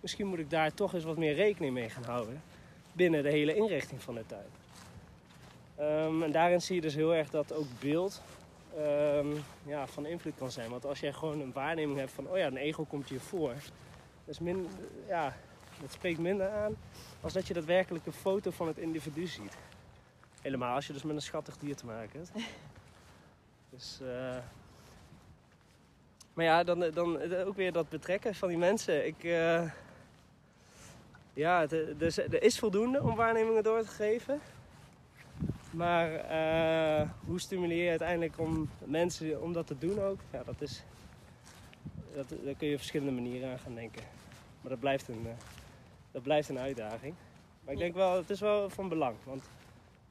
misschien 0.00 0.26
moet 0.26 0.38
ik 0.38 0.50
daar 0.50 0.74
toch 0.74 0.94
eens 0.94 1.04
wat 1.04 1.16
meer 1.16 1.34
rekening 1.34 1.74
mee 1.74 1.90
gaan 1.90 2.04
houden. 2.04 2.42
Binnen 2.92 3.22
de 3.22 3.30
hele 3.30 3.54
inrichting 3.54 4.02
van 4.02 4.14
de 4.14 4.24
tuin. 4.26 4.46
Um, 5.80 6.22
en 6.22 6.32
daarin 6.32 6.62
zie 6.62 6.74
je 6.74 6.80
dus 6.80 6.94
heel 6.94 7.14
erg 7.14 7.30
dat 7.30 7.52
ook 7.52 7.66
beeld 7.80 8.22
um, 8.78 9.44
ja, 9.66 9.86
van 9.86 10.06
invloed 10.06 10.36
kan 10.38 10.50
zijn. 10.50 10.70
Want 10.70 10.84
als 10.84 11.00
jij 11.00 11.12
gewoon 11.12 11.40
een 11.40 11.52
waarneming 11.52 11.98
hebt 11.98 12.12
van, 12.12 12.28
oh 12.28 12.36
ja, 12.36 12.46
een 12.46 12.56
egel 12.56 12.84
komt 12.84 13.08
hier 13.08 13.20
voor. 13.20 13.54
Dat, 14.24 14.34
is 14.34 14.38
min, 14.38 14.68
ja, 15.08 15.36
dat 15.80 15.92
spreekt 15.92 16.18
minder 16.18 16.50
aan 16.50 16.76
als 17.20 17.32
dat 17.32 17.46
je 17.46 17.54
daadwerkelijk 17.54 18.06
een 18.06 18.12
foto 18.12 18.50
van 18.50 18.66
het 18.66 18.78
individu 18.78 19.26
ziet. 19.26 19.56
Helemaal 20.42 20.74
als 20.74 20.86
je 20.86 20.92
dus 20.92 21.02
met 21.02 21.16
een 21.16 21.22
schattig 21.22 21.56
dier 21.58 21.76
te 21.76 21.86
maken 21.86 22.18
hebt. 22.18 22.30
dus, 23.70 23.98
uh... 24.02 24.36
Maar 26.34 26.44
ja, 26.44 26.64
dan, 26.64 26.90
dan 26.94 27.22
ook 27.32 27.56
weer 27.56 27.72
dat 27.72 27.88
betrekken 27.88 28.34
van 28.34 28.48
die 28.48 28.58
mensen. 28.58 29.06
Ik, 29.06 29.22
uh... 29.22 29.70
Ja, 31.38 31.60
het, 31.60 31.98
dus, 31.98 32.18
er 32.18 32.42
is 32.42 32.58
voldoende 32.58 33.02
om 33.02 33.14
waarnemingen 33.14 33.62
door 33.62 33.82
te 33.82 33.88
geven. 33.88 34.40
Maar 35.70 36.10
uh, 36.10 37.10
hoe 37.26 37.40
stimuleer 37.40 37.82
je 37.82 37.90
uiteindelijk 37.90 38.38
om 38.38 38.70
mensen 38.84 39.42
om 39.42 39.52
dat 39.52 39.66
te 39.66 39.78
doen 39.78 40.00
ook? 40.00 40.20
Ja, 40.32 40.42
dat 40.44 40.60
is, 40.60 40.82
dat, 42.14 42.28
daar 42.44 42.54
kun 42.54 42.66
je 42.66 42.72
op 42.72 42.78
verschillende 42.78 43.12
manieren 43.12 43.50
aan 43.50 43.58
gaan 43.58 43.74
denken. 43.74 44.02
Maar 44.60 44.70
dat 44.70 44.80
blijft 44.80 45.08
een, 45.08 45.22
uh, 45.26 45.32
dat 46.10 46.22
blijft 46.22 46.48
een 46.48 46.58
uitdaging. 46.58 47.14
Maar 47.64 47.72
ik 47.72 47.80
denk 47.80 47.94
wel, 47.94 48.16
het 48.16 48.30
is 48.30 48.40
wel 48.40 48.70
van 48.70 48.88
belang. 48.88 49.16
Want 49.24 49.50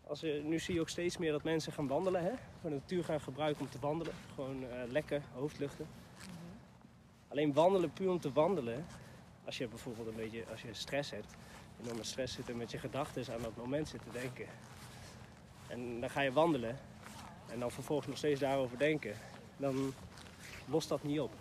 als 0.03 0.19
je, 0.19 0.41
nu 0.43 0.59
zie 0.59 0.73
je 0.73 0.81
ook 0.81 0.89
steeds 0.89 1.17
meer 1.17 1.31
dat 1.31 1.43
mensen 1.43 1.73
gaan 1.73 1.87
wandelen. 1.87 2.23
Hè? 2.23 2.31
de 2.61 2.69
natuur 2.69 3.03
gaan 3.03 3.21
gebruiken 3.21 3.61
om 3.61 3.69
te 3.69 3.79
wandelen. 3.79 4.13
Gewoon 4.35 4.63
uh, 4.63 4.67
lekker, 4.89 5.21
hoofdluchten. 5.33 5.85
Mm 5.85 6.23
-hmm. 6.25 6.59
Alleen 7.27 7.53
wandelen 7.53 7.93
puur 7.93 8.09
om 8.09 8.19
te 8.19 8.31
wandelen. 8.31 8.85
Als 9.47 9.57
je 9.57 9.67
bijvoorbeeld 9.67 10.07
een 10.07 10.15
beetje 10.15 10.43
als 10.51 10.61
je 10.61 10.73
stress 10.73 11.11
hebt. 11.11 11.35
Enorme 11.83 12.03
stress 12.03 12.33
zit 12.33 12.49
en 12.49 12.57
met 12.57 12.71
je 12.71 12.77
gedachten 12.77 13.33
aan 13.33 13.41
dat 13.41 13.55
moment 13.55 13.87
zit 13.87 14.01
te 14.03 14.19
denken. 14.19 14.45
En 15.67 15.99
dan 15.99 16.09
ga 16.09 16.21
je 16.21 16.31
wandelen. 16.31 16.77
En 17.51 17.59
dan 17.59 17.71
vervolgens 17.71 18.07
nog 18.07 18.17
steeds 18.17 18.39
daarover 18.39 18.77
denken. 18.77 19.13
Dan 19.57 19.93
lost 20.65 20.89
dat 20.89 21.03
niet 21.03 21.19
op. 21.19 21.31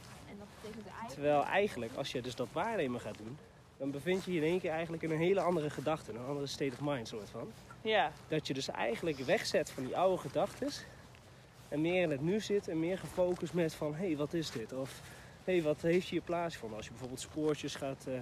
Terwijl 1.09 1.45
eigenlijk, 1.45 1.95
als 1.95 2.13
je 2.13 2.23
dus 2.23 2.35
dat 2.35 2.49
waarnemen 2.53 3.01
gaat 3.01 3.19
doen, 3.19 3.39
dan 3.77 3.91
bevind 3.91 4.25
je 4.25 4.33
je 4.33 4.41
in 4.41 4.47
één 4.47 4.61
keer 4.61 4.71
eigenlijk 4.71 5.03
in 5.03 5.11
een 5.11 5.19
hele 5.19 5.41
andere 5.41 5.71
gedachte, 5.71 6.13
een 6.13 6.27
andere 6.27 6.47
state 6.47 6.73
of 6.73 6.81
mind 6.81 7.09
soort 7.09 7.31
van. 7.31 7.53
Ja. 7.81 8.13
Dat 8.29 8.47
je 8.47 8.55
dus 8.55 8.69
eigenlijk 8.69 9.19
wegzet 9.19 9.71
van 9.71 9.85
die 9.85 9.97
oude 9.97 10.19
gedachten 10.19 10.69
en 11.69 11.81
meer 11.81 12.03
in 12.03 12.11
het 12.11 12.21
nu 12.21 12.41
zit 12.41 12.69
en 12.69 12.81
meer 12.81 12.99
gefocust 12.99 13.53
met 13.53 13.75
van 13.75 13.95
hé, 13.95 14.07
hey, 14.07 14.17
wat 14.17 14.35
is 14.35 14.51
dit? 14.51 14.73
Of 14.73 15.01
hey, 15.47 15.63
wat 15.63 15.83
heeft 15.83 16.07
je 16.07 16.13
hier 16.13 16.23
plaats 16.23 16.57
van? 16.57 16.75
Als 16.75 16.85
je 16.85 16.91
bijvoorbeeld 16.91 17.21
spoortjes 17.21 17.75
gaat 17.75 18.05
uh, 18.09 18.15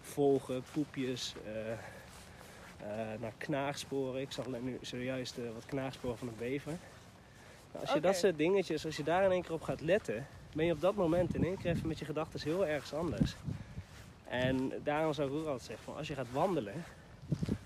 volgen, 0.00 0.62
poepjes, 0.72 1.34
uh, 1.46 1.52
uh, 1.70 1.76
naar 3.20 3.32
knaagsporen. 3.38 4.20
Ik 4.20 4.32
zag 4.32 4.46
nu 4.46 4.78
zojuist 4.80 5.36
wat 5.54 5.66
knaagsporen 5.66 6.18
van 6.18 6.28
een 6.28 6.36
bever. 6.38 6.72
Nou, 7.72 7.84
als 7.84 7.94
je 7.94 8.00
dat 8.00 8.16
soort 8.16 8.38
dingetjes, 8.38 8.84
als 8.84 8.96
je 8.96 9.02
daar 9.02 9.24
in 9.24 9.30
één 9.30 9.42
keer 9.42 9.52
op 9.52 9.62
gaat 9.62 9.80
letten, 9.80 10.26
ben 10.54 10.66
je 10.66 10.72
op 10.72 10.80
dat 10.80 10.94
moment 10.94 11.34
in 11.34 11.44
één 11.44 11.58
keer 11.58 11.70
even 11.70 11.88
met 11.88 11.98
je 11.98 12.04
gedachten 12.04 12.40
heel 12.42 12.66
ergens 12.66 12.92
anders. 12.92 13.34
En 14.28 14.72
daarom 14.82 15.12
zou 15.12 15.28
ik 15.28 15.34
ook 15.34 15.46
altijd 15.46 15.62
zeggen, 15.62 15.84
van 15.84 15.96
als 15.96 16.08
je 16.08 16.14
gaat 16.14 16.32
wandelen, 16.32 16.84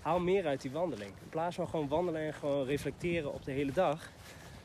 haal 0.01 0.19
meer 0.19 0.45
uit 0.45 0.61
die 0.61 0.71
wandeling. 0.71 1.09
In 1.09 1.29
plaats 1.29 1.55
van 1.55 1.69
gewoon 1.69 1.87
wandelen 1.87 2.21
en 2.21 2.33
gewoon 2.33 2.65
reflecteren 2.65 3.33
op 3.33 3.45
de 3.45 3.51
hele 3.51 3.71
dag, 3.71 4.09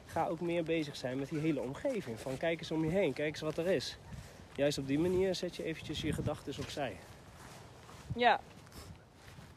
ga 0.06 0.26
ook 0.26 0.40
meer 0.40 0.62
bezig 0.62 0.96
zijn 0.96 1.18
met 1.18 1.28
die 1.28 1.38
hele 1.38 1.60
omgeving. 1.60 2.20
Van 2.20 2.36
kijk 2.36 2.58
eens 2.58 2.70
om 2.70 2.84
je 2.84 2.90
heen, 2.90 3.12
kijk 3.12 3.28
eens 3.28 3.40
wat 3.40 3.58
er 3.58 3.66
is. 3.66 3.98
Juist 4.56 4.78
op 4.78 4.86
die 4.86 4.98
manier 4.98 5.34
zet 5.34 5.56
je 5.56 5.62
eventjes 5.62 6.00
je 6.00 6.12
gedachten 6.12 6.54
opzij. 6.60 6.96
Ja. 8.16 8.40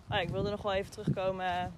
Ah, 0.07 0.21
ik 0.21 0.29
wilde 0.29 0.49
nog 0.49 0.61
wel 0.61 0.73
even 0.73 0.91
terugkomen 0.91 1.73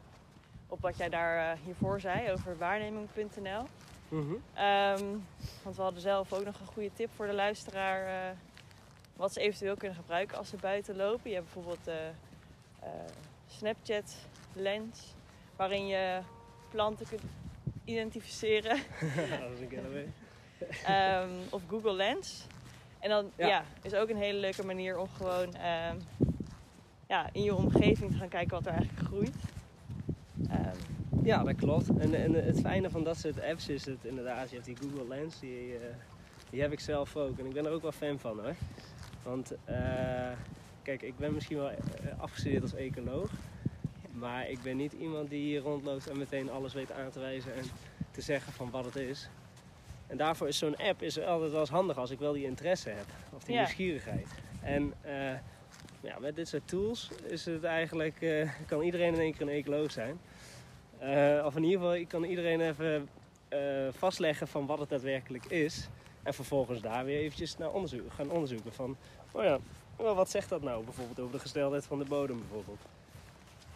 op 0.68 0.82
wat 0.82 0.98
jij 0.98 1.10
daar 1.10 1.58
uh, 1.58 1.64
hiervoor 1.66 2.00
zei 2.00 2.32
over 2.32 2.58
waarneming.nl. 2.58 3.64
Mhm. 4.10 4.32
Um, 4.32 5.26
want 5.64 5.76
we 5.76 5.82
hadden 5.82 6.02
zelf 6.02 6.34
ook 6.34 6.46
nog 6.46 6.60
een 6.60 6.68
goede 6.68 6.94
tip 6.94 7.10
voor 7.16 7.28
de 7.28 7.34
luisteraar. 7.34 8.08
Uh, 8.08 8.38
wat 9.16 9.34
ze 9.34 9.40
eventueel 9.40 9.76
kunnen 9.76 9.98
gebruiken 9.98 10.38
als 10.38 10.50
ze 10.50 10.56
buiten 10.56 10.96
lopen. 10.96 11.30
Je 11.30 11.36
hebt 11.36 11.54
bijvoorbeeld 11.54 11.86
de 11.86 12.10
uh, 12.84 12.90
Snapchat 13.48 14.16
lens. 14.54 15.14
Waarin 15.56 15.88
je 15.88 16.20
planten 16.70 17.08
kunt 17.08 17.22
identificeren. 17.84 18.78
dat 19.42 19.52
is 19.60 19.60
een 19.60 20.94
um, 20.94 21.32
of 21.50 21.62
Google 21.70 21.94
Lens. 21.94 22.46
En 23.00 23.10
dan 23.10 23.32
ja. 23.36 23.48
ja. 23.48 23.64
is 23.82 23.94
ook 23.94 24.10
een 24.10 24.18
hele 24.18 24.40
leuke 24.40 24.66
manier 24.66 24.98
om 24.98 25.08
gewoon 25.18 25.48
um, 25.48 26.28
ja, 27.08 27.30
in 27.32 27.44
je 27.44 27.56
omgeving 27.56 28.12
te 28.12 28.18
gaan 28.18 28.28
kijken 28.28 28.52
wat 28.52 28.66
er 28.66 28.74
eigenlijk 28.74 29.08
groeit. 29.08 29.36
Um, 30.52 31.24
ja, 31.24 31.44
dat 31.44 31.56
klopt. 31.56 31.90
En, 31.98 32.14
en, 32.14 32.34
het 32.34 32.60
fijne 32.60 32.90
van 32.90 33.04
dat 33.04 33.18
soort 33.18 33.42
apps 33.42 33.70
is 33.70 33.86
het 33.86 34.06
inderdaad, 34.06 34.50
je 34.50 34.56
hebt 34.56 34.68
die 34.68 34.78
Google 34.78 35.08
Lens, 35.08 35.40
die, 35.40 35.74
uh, 35.74 35.80
die 36.50 36.62
heb 36.62 36.72
ik 36.72 36.80
zelf 36.80 37.16
ook. 37.16 37.40
En 37.40 37.46
ik 37.46 37.54
ben 37.54 37.66
er 37.66 37.72
ook 37.72 37.82
wel 37.82 37.92
fan 37.92 38.20
van 38.20 38.40
hoor. 38.40 38.56
Want 39.24 39.52
uh, 39.70 40.32
kijk, 40.82 41.02
ik 41.02 41.18
ben 41.18 41.34
misschien 41.34 41.58
wel 41.58 41.72
afgestudeerd 42.18 42.62
als 42.62 42.74
ecoloog. 42.74 43.30
Maar 44.12 44.50
ik 44.50 44.62
ben 44.62 44.78
niet 44.78 44.94
iemand 44.94 45.30
die 45.30 45.42
hier 45.42 45.62
rondloopt 45.62 46.10
en 46.10 46.18
meteen 46.18 46.50
alles 46.50 46.74
weet 46.74 46.92
aan 46.92 47.10
te 47.10 47.20
wijzen 47.20 47.56
en 47.56 47.64
te 48.12 48.22
zeggen 48.22 48.54
van 48.54 48.70
wat 48.70 48.86
het 48.86 48.96
is. 48.96 49.30
En 50.10 50.18
daarvoor 50.18 50.48
is 50.48 50.58
zo'n 50.58 50.78
app 50.78 51.02
is 51.02 51.20
altijd 51.20 51.52
wel 51.52 51.60
eens 51.60 51.70
handig 51.70 51.98
als 51.98 52.12
ik 52.12 52.20
wel 52.20 52.34
die 52.34 52.46
interesse 52.46 52.90
heb. 52.90 53.06
Of 53.36 53.44
die 53.44 53.54
Ja. 53.54 53.60
nieuwsgierigheid. 53.60 54.28
En 54.62 54.94
uh, 55.06 55.12
ja, 56.02 56.20
met 56.20 56.36
dit 56.36 56.48
soort 56.48 56.68
tools 56.68 57.10
is 57.28 57.46
het 57.46 57.64
eigenlijk, 57.64 58.22
uh, 58.22 58.50
kan 58.68 58.82
iedereen 58.82 59.14
in 59.14 59.20
één 59.20 59.32
keer 59.32 59.42
een 59.42 59.54
ecoloog 59.54 59.92
zijn. 59.92 60.20
Uh, 61.04 61.46
of 61.46 61.56
in 61.56 61.64
ieder 61.64 61.80
geval 61.80 62.06
kan 62.08 62.24
iedereen 62.24 62.62
even 62.62 63.10
vastleggen 63.92 64.48
van 64.48 64.66
wat 64.66 64.80
het 64.80 64.90
daadwerkelijk 64.90 65.46
is. 65.46 65.88
En 66.24 66.34
vervolgens 66.34 66.82
daar 66.82 67.06
weer 67.06 67.20
eventjes 67.20 67.58
naar 67.58 67.72
onderzoek, 67.72 68.14
gaan 68.14 68.32
onderzoeken 68.32 68.74
van, 68.74 68.98
oh 69.32 69.44
ja, 69.44 69.60
wat 69.96 70.30
zegt 70.30 70.50
dat 70.50 70.62
nou 70.62 70.84
bijvoorbeeld 70.84 71.20
over 71.20 71.32
de 71.32 71.40
gesteldheid 71.40 71.86
van 71.86 72.00
de 72.00 72.06
bodem 72.06 72.40
bijvoorbeeld. 72.40 72.82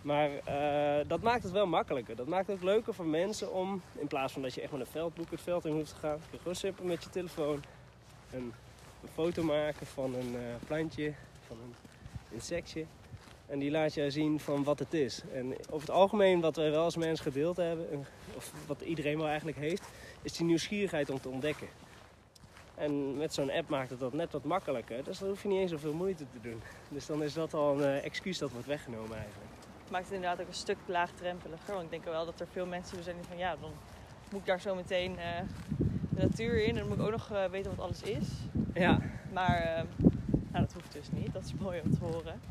Maar 0.03 0.29
uh, 0.29 1.07
dat 1.07 1.21
maakt 1.21 1.43
het 1.43 1.51
wel 1.51 1.67
makkelijker. 1.67 2.15
Dat 2.15 2.27
maakt 2.27 2.47
het 2.47 2.55
ook 2.55 2.63
leuker 2.63 2.93
voor 2.93 3.05
mensen 3.05 3.53
om, 3.53 3.81
in 3.95 4.07
plaats 4.07 4.33
van 4.33 4.41
dat 4.41 4.53
je 4.53 4.61
echt 4.61 4.71
met 4.71 4.81
een 4.81 4.87
veldboek 4.87 5.31
het 5.31 5.41
veld 5.41 5.65
in 5.65 5.73
hoeft 5.73 5.89
te 5.89 5.95
gaan, 5.95 6.19
je 6.31 6.37
gewoon 6.37 6.55
simpel 6.55 6.85
met 6.85 7.03
je 7.03 7.09
telefoon 7.09 7.63
een, 8.33 8.53
een 9.03 9.09
foto 9.13 9.43
maken 9.43 9.85
van 9.85 10.15
een 10.15 10.33
uh, 10.33 10.39
plantje, 10.67 11.13
van 11.47 11.57
een 11.57 11.75
insectje. 12.29 12.85
En 13.45 13.59
die 13.59 13.71
laat 13.71 13.93
je 13.93 14.11
zien 14.11 14.39
van 14.39 14.63
wat 14.63 14.79
het 14.79 14.93
is. 14.93 15.21
En 15.33 15.55
over 15.69 15.87
het 15.87 15.95
algemeen, 15.95 16.41
wat 16.41 16.55
wij 16.55 16.71
wel 16.71 16.83
als 16.83 16.95
mens 16.95 17.19
gedeeld 17.19 17.57
hebben, 17.57 18.05
of 18.35 18.51
wat 18.67 18.81
iedereen 18.81 19.17
wel 19.17 19.27
eigenlijk 19.27 19.57
heeft, 19.57 19.83
is 20.21 20.33
die 20.33 20.45
nieuwsgierigheid 20.45 21.09
om 21.09 21.21
te 21.21 21.29
ontdekken. 21.29 21.67
En 22.75 23.17
met 23.17 23.33
zo'n 23.33 23.51
app 23.51 23.69
maakt 23.69 23.89
het 23.89 23.99
dat 23.99 24.13
net 24.13 24.31
wat 24.31 24.43
makkelijker. 24.43 25.03
Dus 25.03 25.19
dan 25.19 25.29
hoef 25.29 25.41
je 25.41 25.47
niet 25.47 25.59
eens 25.59 25.71
zoveel 25.71 25.93
moeite 25.93 26.25
te 26.31 26.49
doen. 26.49 26.61
Dus 26.89 27.05
dan 27.05 27.23
is 27.23 27.33
dat 27.33 27.53
al 27.53 27.73
een 27.73 27.95
uh, 27.95 28.05
excuus 28.05 28.37
dat 28.37 28.51
wordt 28.51 28.67
weggenomen 28.67 29.17
eigenlijk. 29.17 29.52
Maakt 29.93 30.05
het 30.05 30.13
inderdaad 30.13 30.41
ook 30.41 30.47
een 30.47 30.53
stuk 30.53 30.77
laagdrempeliger. 30.85 31.73
Want 31.73 31.83
ik 31.83 31.89
denk 31.89 32.03
wel 32.03 32.25
dat 32.25 32.39
er 32.39 32.47
veel 32.51 32.65
mensen 32.65 33.03
zijn 33.03 33.15
die 33.15 33.25
van 33.25 33.37
ja, 33.37 33.55
dan 33.61 33.71
moet 34.31 34.39
ik 34.39 34.45
daar 34.45 34.61
zo 34.61 34.75
meteen 34.75 35.11
uh, 35.11 35.17
de 36.09 36.21
natuur 36.21 36.63
in. 36.63 36.69
En 36.69 36.75
dan 36.75 36.87
moet 36.87 36.97
ik 36.97 37.03
ook 37.03 37.11
nog 37.11 37.31
uh, 37.31 37.45
weten 37.45 37.75
wat 37.75 37.85
alles 37.85 38.01
is. 38.01 38.27
Ja. 38.73 38.99
Maar 39.33 39.61
uh, 39.61 39.83
nou, 40.27 40.65
dat 40.65 40.73
hoeft 40.73 40.91
dus 40.93 41.11
niet. 41.11 41.33
Dat 41.33 41.43
is 41.43 41.53
mooi 41.53 41.81
om 41.83 41.91
te 41.91 41.99
horen. 41.99 42.41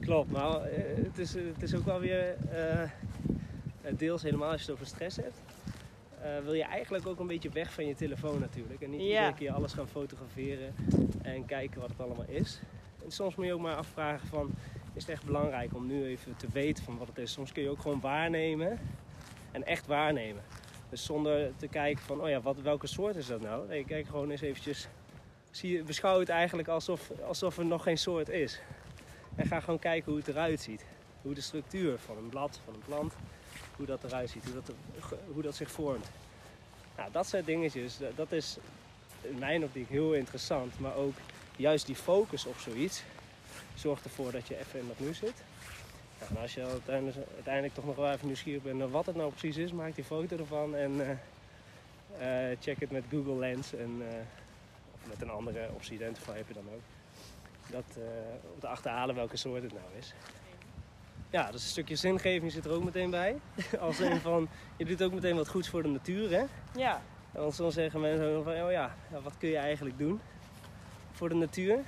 Klopt, 0.00 0.30
maar 0.30 0.62
het 1.02 1.18
is, 1.18 1.34
het 1.34 1.62
is 1.62 1.74
ook 1.74 1.84
wel 1.84 2.00
weer 2.00 2.36
deels 3.96 4.22
helemaal 4.22 4.50
als 4.50 4.60
je 4.60 4.66
het 4.66 4.74
over 4.74 4.86
stress 4.86 5.16
hebt. 5.16 5.40
Uh, 6.24 6.44
wil 6.44 6.54
je 6.54 6.64
eigenlijk 6.64 7.06
ook 7.06 7.20
een 7.20 7.26
beetje 7.26 7.50
weg 7.50 7.72
van 7.72 7.86
je 7.86 7.94
telefoon 7.94 8.40
natuurlijk. 8.40 8.80
En 8.82 8.90
niet 8.90 9.00
Ja. 9.00 9.06
iedere 9.06 9.34
keer 9.34 9.52
alles 9.52 9.72
gaan 9.72 9.88
fotograferen 9.88 10.74
en 11.22 11.44
kijken 11.46 11.80
wat 11.80 11.90
het 11.90 12.00
allemaal 12.00 12.26
is. 12.28 12.60
En 13.04 13.10
soms 13.10 13.34
moet 13.34 13.46
je 13.46 13.54
ook 13.54 13.60
maar 13.60 13.76
afvragen 13.76 14.28
van, 14.28 14.50
is 14.94 15.02
het 15.02 15.08
echt 15.10 15.24
belangrijk 15.24 15.74
om 15.74 15.86
nu 15.86 16.04
even 16.04 16.36
te 16.36 16.46
weten 16.52 16.84
van 16.84 16.98
wat 16.98 17.08
het 17.08 17.18
is. 17.18 17.32
Soms 17.32 17.52
kun 17.52 17.62
je 17.62 17.68
ook 17.68 17.80
gewoon 17.80 18.00
waarnemen 18.00 18.78
en 19.52 19.66
echt 19.66 19.86
waarnemen. 19.86 20.42
Dus 20.88 21.04
zonder 21.04 21.56
te 21.56 21.68
kijken 21.68 22.04
van, 22.04 22.20
oh 22.20 22.28
ja, 22.28 22.40
wat, 22.40 22.60
welke 22.60 22.86
soort 22.86 23.16
is 23.16 23.26
dat 23.26 23.40
nou? 23.40 23.68
Nee, 23.68 23.84
kijk 23.84 24.06
gewoon 24.06 24.30
eens 24.30 24.40
eventjes, 24.40 24.88
zie 25.50 25.82
beschouw 25.82 26.18
het 26.18 26.28
eigenlijk 26.28 26.68
alsof, 26.68 27.10
alsof 27.26 27.58
er 27.58 27.64
nog 27.64 27.82
geen 27.82 27.98
soort 27.98 28.28
is. 28.28 28.60
En 29.34 29.46
ga 29.46 29.60
gewoon 29.60 29.78
kijken 29.78 30.10
hoe 30.10 30.20
het 30.20 30.28
eruit 30.28 30.60
ziet. 30.60 30.84
Hoe 31.22 31.34
de 31.34 31.40
structuur 31.40 31.98
van 31.98 32.16
een 32.16 32.28
blad, 32.28 32.60
van 32.64 32.74
een 32.74 32.82
plant, 32.86 33.14
hoe 33.76 33.86
dat 33.86 34.04
eruit 34.04 34.30
ziet, 34.30 34.44
hoe 34.44 34.54
dat, 34.54 34.72
hoe 35.32 35.42
dat 35.42 35.54
zich 35.54 35.70
vormt. 35.70 36.10
Nou, 36.96 37.10
dat 37.12 37.26
soort 37.26 37.46
dingetjes, 37.46 37.98
dat 38.14 38.32
is 38.32 38.56
in 39.20 39.38
mijn 39.38 39.64
optiek 39.64 39.88
heel 39.88 40.12
interessant. 40.12 40.78
Maar 40.80 40.94
ook 40.94 41.14
juist 41.56 41.86
die 41.86 41.96
focus 41.96 42.46
op 42.46 42.58
zoiets 42.58 43.02
zorgt 43.74 44.04
ervoor 44.04 44.32
dat 44.32 44.48
je 44.48 44.58
even 44.58 44.80
in 44.80 44.86
dat 44.86 44.98
nu 44.98 45.14
zit. 45.14 45.42
Nou, 46.18 46.30
en 46.34 46.42
als 46.42 46.54
je 46.54 46.62
uiteindelijk, 46.64 47.16
uiteindelijk 47.34 47.74
toch 47.74 47.84
nog 47.84 47.96
wel 47.96 48.12
even 48.12 48.26
nieuwsgierig 48.26 48.62
bent 48.62 48.78
naar 48.78 48.90
wat 48.90 49.06
het 49.06 49.16
nou 49.16 49.30
precies 49.30 49.56
is, 49.56 49.72
maak 49.72 49.94
die 49.94 50.04
foto 50.04 50.36
ervan 50.36 50.76
en 50.76 50.92
uh, 50.92 51.10
uh, 52.50 52.56
check 52.60 52.80
het 52.80 52.90
met 52.90 53.04
Google 53.10 53.38
Lens 53.38 53.74
en, 53.74 53.90
uh, 53.98 54.06
of 54.94 55.08
met 55.08 55.22
een 55.22 55.30
andere 55.30 55.68
optie 55.74 55.94
Identify 55.94 56.36
heb 56.36 56.48
je 56.48 56.54
dan 56.54 56.68
ook. 56.74 56.82
Dat, 57.70 57.84
eh, 57.96 58.52
om 58.54 58.60
te 58.60 58.66
achterhalen 58.66 59.14
welke 59.14 59.36
soort 59.36 59.62
het 59.62 59.72
nou 59.72 59.84
is. 59.98 60.14
Ja, 61.30 61.50
dus 61.50 61.62
een 61.62 61.68
stukje 61.68 61.96
zingeving 61.96 62.52
zit 62.52 62.64
er 62.64 62.72
ook 62.72 62.84
meteen 62.84 63.10
bij. 63.10 63.40
Als 63.80 64.00
in 64.00 64.20
van, 64.20 64.48
je 64.76 64.84
doet 64.84 65.02
ook 65.02 65.12
meteen 65.12 65.36
wat 65.36 65.48
goeds 65.48 65.68
voor 65.68 65.82
de 65.82 65.88
natuur, 65.88 66.30
hè? 66.30 66.44
Ja, 66.74 67.02
Want 67.30 67.56
dan 67.56 67.72
zeggen 67.72 68.00
mensen 68.00 68.44
van, 68.44 68.62
oh 68.62 68.70
ja, 68.70 68.94
wat 69.22 69.38
kun 69.38 69.48
je 69.48 69.56
eigenlijk 69.56 69.98
doen 69.98 70.20
voor 71.12 71.28
de 71.28 71.34
natuur? 71.34 71.78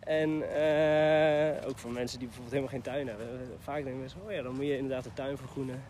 En 0.00 0.30
uh, 0.30 1.68
ook 1.68 1.78
voor 1.78 1.90
mensen 1.90 2.18
die 2.18 2.28
bijvoorbeeld 2.28 2.50
helemaal 2.54 2.68
geen 2.68 2.82
tuin 2.82 3.08
hebben. 3.08 3.26
Vaak 3.58 3.82
denken 3.82 3.98
mensen, 3.98 4.20
oh 4.24 4.32
ja, 4.32 4.42
dan 4.42 4.54
moet 4.54 4.64
je 4.64 4.76
inderdaad 4.76 5.04
de 5.04 5.12
tuin 5.12 5.36
vergroenen. 5.36 5.82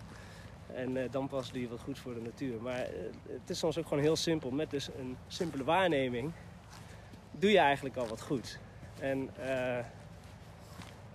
En 0.75 0.97
uh, 0.97 1.03
dan 1.11 1.29
pas 1.29 1.53
doe 1.53 1.61
je 1.61 1.69
wat 1.69 1.81
goeds 1.81 2.01
voor 2.01 2.15
de 2.15 2.21
natuur. 2.21 2.63
Maar 2.63 2.81
uh, 2.81 2.87
het 3.29 3.51
is 3.51 3.59
soms 3.59 3.79
ook 3.79 3.87
gewoon 3.87 4.03
heel 4.03 4.17
simpel. 4.17 4.51
Met 4.51 4.71
dus 4.71 4.89
een 4.99 5.17
simpele 5.27 5.65
waarneming 5.65 6.33
doe 7.31 7.51
je 7.51 7.59
eigenlijk 7.59 7.97
al 7.97 8.07
wat 8.07 8.21
goeds. 8.21 8.59
En 9.01 9.31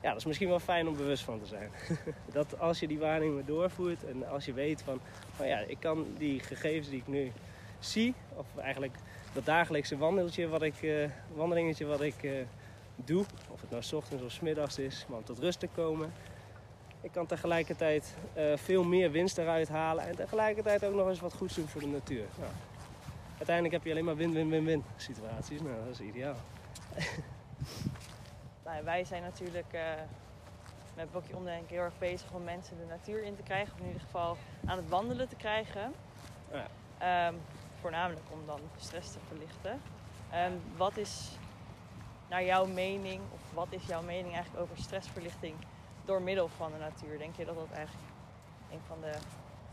ja, 0.02 0.12
dat 0.12 0.20
is 0.20 0.26
misschien 0.26 0.50
wel 0.50 0.60
fijn 0.60 0.88
om 0.88 0.96
bewust 0.96 1.24
van 1.24 1.40
te 1.40 1.46
zijn. 1.46 1.70
dat 2.34 2.60
als 2.60 2.80
je 2.80 2.88
die 2.88 3.00
waarnemingen 3.00 3.46
doorvoert 3.46 4.04
en 4.04 4.28
als 4.28 4.46
je 4.46 4.54
weet 4.54 4.82
van, 4.82 5.00
van 5.36 5.48
ja, 5.48 5.60
ik 5.60 5.78
kan 5.80 6.06
die 6.18 6.40
gegevens 6.40 6.90
die 6.90 7.00
ik 7.00 7.08
nu 7.08 7.32
zie, 7.80 8.14
of 8.36 8.46
eigenlijk 8.58 8.96
dat 9.34 9.46
dagelijkse 9.46 9.98
wandeltje 9.98 10.48
wat 10.48 10.62
ik, 10.62 11.10
wandelingetje 11.34 11.86
wat 11.86 12.02
ik 12.02 12.16
doe, 12.96 13.26
of 13.50 13.62
het 13.62 13.70
nou 13.70 13.84
s 13.84 13.94
ochtends 13.94 14.24
of 14.24 14.32
s 14.32 14.40
middags 14.40 14.80
is, 14.80 15.06
maar 15.08 15.18
om 15.18 15.24
tot 15.24 15.40
rust 15.40 15.60
te 15.60 15.68
komen. 15.68 16.14
Ik 17.02 17.12
kan 17.12 17.26
tegelijkertijd 17.26 18.16
uh, 18.38 18.58
veel 18.58 18.84
meer 18.84 19.12
winst 19.12 19.38
eruit 19.38 19.70
halen 19.70 20.08
en 20.08 20.16
tegelijkertijd 20.16 20.86
ook 20.86 20.94
nog 20.94 21.08
eens 21.08 21.20
wat 21.20 21.34
goeds 21.34 21.56
doen 21.56 21.68
voor 21.68 21.82
de 21.82 21.88
natuur. 21.88 22.26
Nou, 22.40 22.52
uiteindelijk 23.38 23.76
heb 23.76 23.84
je 23.84 23.92
alleen 23.92 24.06
maar 24.06 24.16
win-win-win-win 24.16 24.84
situaties. 24.96 25.62
Nou, 25.62 25.76
dat 25.86 25.94
is 25.94 26.00
ideaal. 26.00 26.36
nou, 28.66 28.84
wij 28.84 29.04
zijn 29.04 29.22
natuurlijk 29.22 29.74
uh, 29.74 29.82
met 30.96 31.12
Blokje 31.12 31.36
Omdenken 31.36 31.76
heel 31.76 31.84
erg 31.84 31.98
bezig 32.00 32.32
om 32.32 32.44
mensen 32.44 32.78
de 32.78 32.86
natuur 32.86 33.24
in 33.24 33.36
te 33.36 33.44
krijgen. 33.44 33.74
Of 33.74 33.80
in 33.80 33.86
ieder 33.86 34.02
geval 34.02 34.38
aan 34.66 34.78
het 34.78 34.90
wandelen 34.90 35.30
te 35.30 35.36
krijgen. 35.36 35.94
Ja. 36.52 37.28
Um, 37.28 37.36
voornamelijk 37.82 38.26
om 38.32 38.40
dan 38.46 38.60
stress 38.78 39.12
te 39.12 39.20
verlichten. 39.28 39.82
Um, 40.34 40.62
wat 40.78 40.98
is 40.98 41.38
naar 42.30 42.44
jouw 42.44 42.66
mening, 42.66 43.22
of 43.34 43.40
wat 43.54 43.68
is 43.70 43.86
jouw 43.86 44.02
mening 44.02 44.34
eigenlijk 44.34 44.64
over 44.64 44.78
stressverlichting 44.78 45.56
door 46.06 46.22
middel 46.22 46.48
van 46.48 46.72
de 46.72 46.78
natuur? 46.78 47.18
Denk 47.18 47.36
je 47.36 47.46
dat 47.46 47.56
dat 47.56 47.72
eigenlijk 47.72 48.08
een 48.72 48.82
van 48.88 48.98
de 49.02 49.12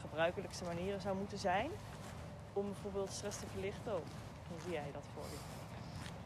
gebruikelijkste 0.00 0.64
manieren 0.64 1.00
zou 1.00 1.16
moeten 1.16 1.38
zijn 1.38 1.70
om 2.52 2.66
bijvoorbeeld 2.66 3.12
stress 3.12 3.38
te 3.38 3.46
verlichten? 3.52 3.94
Of 3.94 4.08
hoe 4.48 4.60
zie 4.62 4.72
jij 4.72 4.90
dat 4.92 5.04
voor 5.14 5.24
je? 5.30 5.60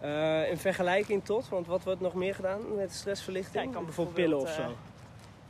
Uh, 0.03 0.51
in 0.51 0.59
vergelijking 0.59 1.25
tot, 1.25 1.49
want 1.49 1.67
wat 1.67 1.85
wordt 1.85 2.01
nog 2.01 2.15
meer 2.15 2.35
gedaan 2.35 2.75
met 2.75 2.93
stressverlichting? 2.93 3.65
Ja, 3.65 3.73
kan 3.73 3.85
bijvoorbeeld, 3.85 4.17
pillen 4.17 4.39
of 4.39 4.51
zo? 4.51 4.61
Uh, 4.61 4.69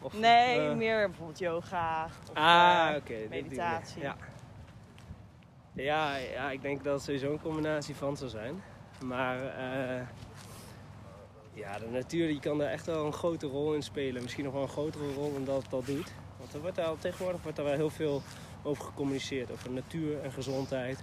of, 0.00 0.18
nee, 0.18 0.68
uh, 0.68 0.74
meer 0.74 1.08
bijvoorbeeld 1.08 1.38
yoga 1.38 2.04
of 2.04 2.36
ah, 2.36 2.92
okay, 2.96 3.26
meditatie. 3.30 4.02
Ja. 4.02 4.16
Ja, 5.72 6.16
ja, 6.16 6.50
ik 6.50 6.62
denk 6.62 6.84
dat 6.84 6.94
het 6.94 7.02
sowieso 7.02 7.32
een 7.32 7.40
combinatie 7.40 7.96
van 7.96 8.16
zou 8.16 8.30
zijn. 8.30 8.62
Maar 9.04 9.36
ja, 11.56 11.78
de 11.78 11.88
natuur 11.90 12.26
die 12.26 12.40
kan 12.40 12.58
daar 12.58 12.70
echt 12.70 12.86
wel 12.86 13.06
een 13.06 13.12
grote 13.12 13.46
rol 13.46 13.74
in 13.74 13.82
spelen. 13.82 14.22
Misschien 14.22 14.44
nog 14.44 14.52
wel 14.52 14.62
een 14.62 14.68
grotere 14.68 15.12
rol 15.14 15.32
dan 15.32 15.44
dat 15.44 15.62
het 15.62 15.72
al 15.72 15.84
doet. 15.84 16.12
Want 16.38 16.54
er 16.54 16.60
wordt 16.60 16.76
daar, 16.76 16.98
tegenwoordig 16.98 17.42
wordt 17.42 17.56
daar 17.56 17.66
wel 17.66 17.74
heel 17.74 17.90
veel 17.90 18.22
over 18.62 18.84
gecommuniceerd. 18.84 19.50
Over 19.50 19.70
natuur 19.70 20.20
en 20.22 20.32
gezondheid. 20.32 20.98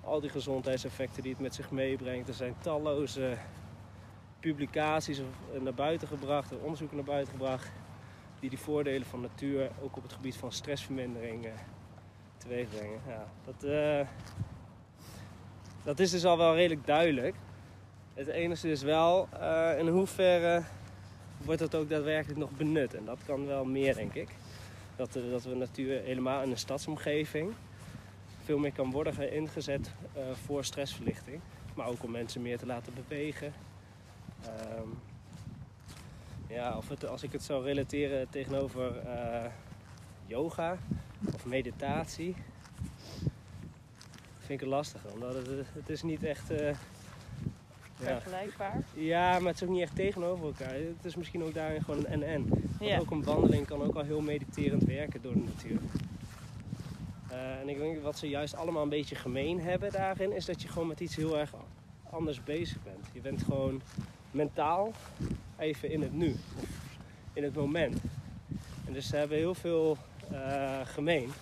Al 0.00 0.20
die 0.20 0.30
gezondheidseffecten 0.30 1.22
die 1.22 1.32
het 1.32 1.40
met 1.40 1.54
zich 1.54 1.70
meebrengt. 1.70 2.28
Er 2.28 2.34
zijn 2.34 2.54
talloze 2.58 3.36
publicaties 4.40 5.20
naar 5.60 5.74
buiten 5.74 6.08
gebracht, 6.08 6.58
onderzoeken 6.60 6.96
naar 6.96 7.06
buiten 7.06 7.32
gebracht. 7.32 7.70
Die 8.40 8.50
die 8.50 8.58
voordelen 8.58 9.06
van 9.06 9.20
natuur 9.20 9.70
ook 9.82 9.96
op 9.96 10.02
het 10.02 10.12
gebied 10.12 10.36
van 10.36 10.52
stressvermindering 10.52 11.44
uh, 11.44 11.52
teweeg 12.36 12.68
brengen. 12.68 13.00
Ja, 13.06 13.26
dat, 13.44 13.64
uh, 13.64 14.06
dat 15.84 15.98
is 15.98 16.10
dus 16.10 16.24
al 16.24 16.36
wel 16.36 16.54
redelijk 16.54 16.86
duidelijk. 16.86 17.36
Het 18.14 18.26
enige 18.26 18.70
is 18.70 18.82
wel 18.82 19.28
uh, 19.40 19.78
in 19.78 19.88
hoeverre 19.88 20.62
wordt 21.44 21.60
het 21.60 21.74
ook 21.74 21.88
daadwerkelijk 21.88 22.38
nog 22.38 22.50
benut. 22.50 22.94
En 22.94 23.04
dat 23.04 23.18
kan 23.26 23.46
wel 23.46 23.64
meer, 23.64 23.94
denk 23.94 24.14
ik. 24.14 24.28
Dat, 24.96 25.16
uh, 25.16 25.30
dat 25.30 25.44
we 25.44 25.54
natuur 25.54 26.02
helemaal 26.02 26.42
in 26.42 26.50
een 26.50 26.58
stadsomgeving 26.58 27.52
veel 28.44 28.58
meer 28.58 28.72
kan 28.72 28.90
worden 28.90 29.32
ingezet 29.32 29.90
uh, 30.16 30.22
voor 30.44 30.64
stressverlichting. 30.64 31.40
Maar 31.74 31.86
ook 31.86 32.02
om 32.02 32.10
mensen 32.10 32.42
meer 32.42 32.58
te 32.58 32.66
laten 32.66 32.92
bewegen. 32.94 33.52
Um, 34.78 34.98
ja, 36.48 36.76
of 36.76 36.88
het, 36.88 37.06
als 37.06 37.22
ik 37.22 37.32
het 37.32 37.42
zou 37.42 37.64
relateren 37.64 38.28
tegenover 38.30 38.92
yoga 40.26 40.76
of 41.34 41.44
meditatie, 41.46 42.36
vind 44.38 44.50
ik 44.50 44.60
het 44.60 44.68
lastig. 44.68 45.04
Omdat 45.12 45.34
het, 45.34 45.66
het 45.72 45.88
is 45.88 46.02
niet 46.02 46.24
echt 46.24 46.50
vergelijkbaar. 47.94 48.82
Ja, 48.94 49.38
maar 49.38 49.52
het 49.52 49.62
is 49.62 49.62
ook 49.62 49.74
niet 49.74 49.82
echt 49.82 49.96
tegenover 49.96 50.44
elkaar. 50.44 50.74
Het 50.74 51.04
is 51.04 51.16
misschien 51.16 51.42
ook 51.44 51.54
daarin 51.54 51.82
gewoon 51.82 52.06
een 52.06 52.22
en-en. 52.22 52.50
Ja. 52.80 52.98
Ook 52.98 53.10
een 53.10 53.24
wandeling 53.24 53.66
kan 53.66 53.82
ook 53.82 53.94
al 53.94 54.02
heel 54.02 54.20
mediterend 54.20 54.82
werken 54.82 55.22
door 55.22 55.32
de 55.32 55.42
natuur. 55.54 55.78
Uh, 57.32 57.60
en 57.60 57.68
ik 57.68 57.78
denk 57.78 58.02
wat 58.02 58.18
ze 58.18 58.28
juist 58.28 58.56
allemaal 58.56 58.82
een 58.82 58.88
beetje 58.88 59.14
gemeen 59.14 59.60
hebben 59.60 59.92
daarin, 59.92 60.32
is 60.32 60.44
dat 60.44 60.62
je 60.62 60.68
gewoon 60.68 60.88
met 60.88 61.00
iets 61.00 61.16
heel 61.16 61.38
erg 61.38 61.52
anders 62.10 62.44
bezig 62.44 62.82
bent. 62.82 63.06
Je 63.12 63.20
bent 63.20 63.42
gewoon 63.42 63.82
mentaal 64.30 64.92
even 65.58 65.90
in 65.90 66.02
het 66.02 66.12
nu, 66.12 66.36
in 67.32 67.42
het 67.42 67.54
moment. 67.54 68.00
En 68.86 68.92
dus 68.92 69.08
ze 69.08 69.16
hebben 69.16 69.36
heel 69.36 69.54
veel 69.54 69.96
uh, 70.32 70.80
gemeen. 70.84 71.32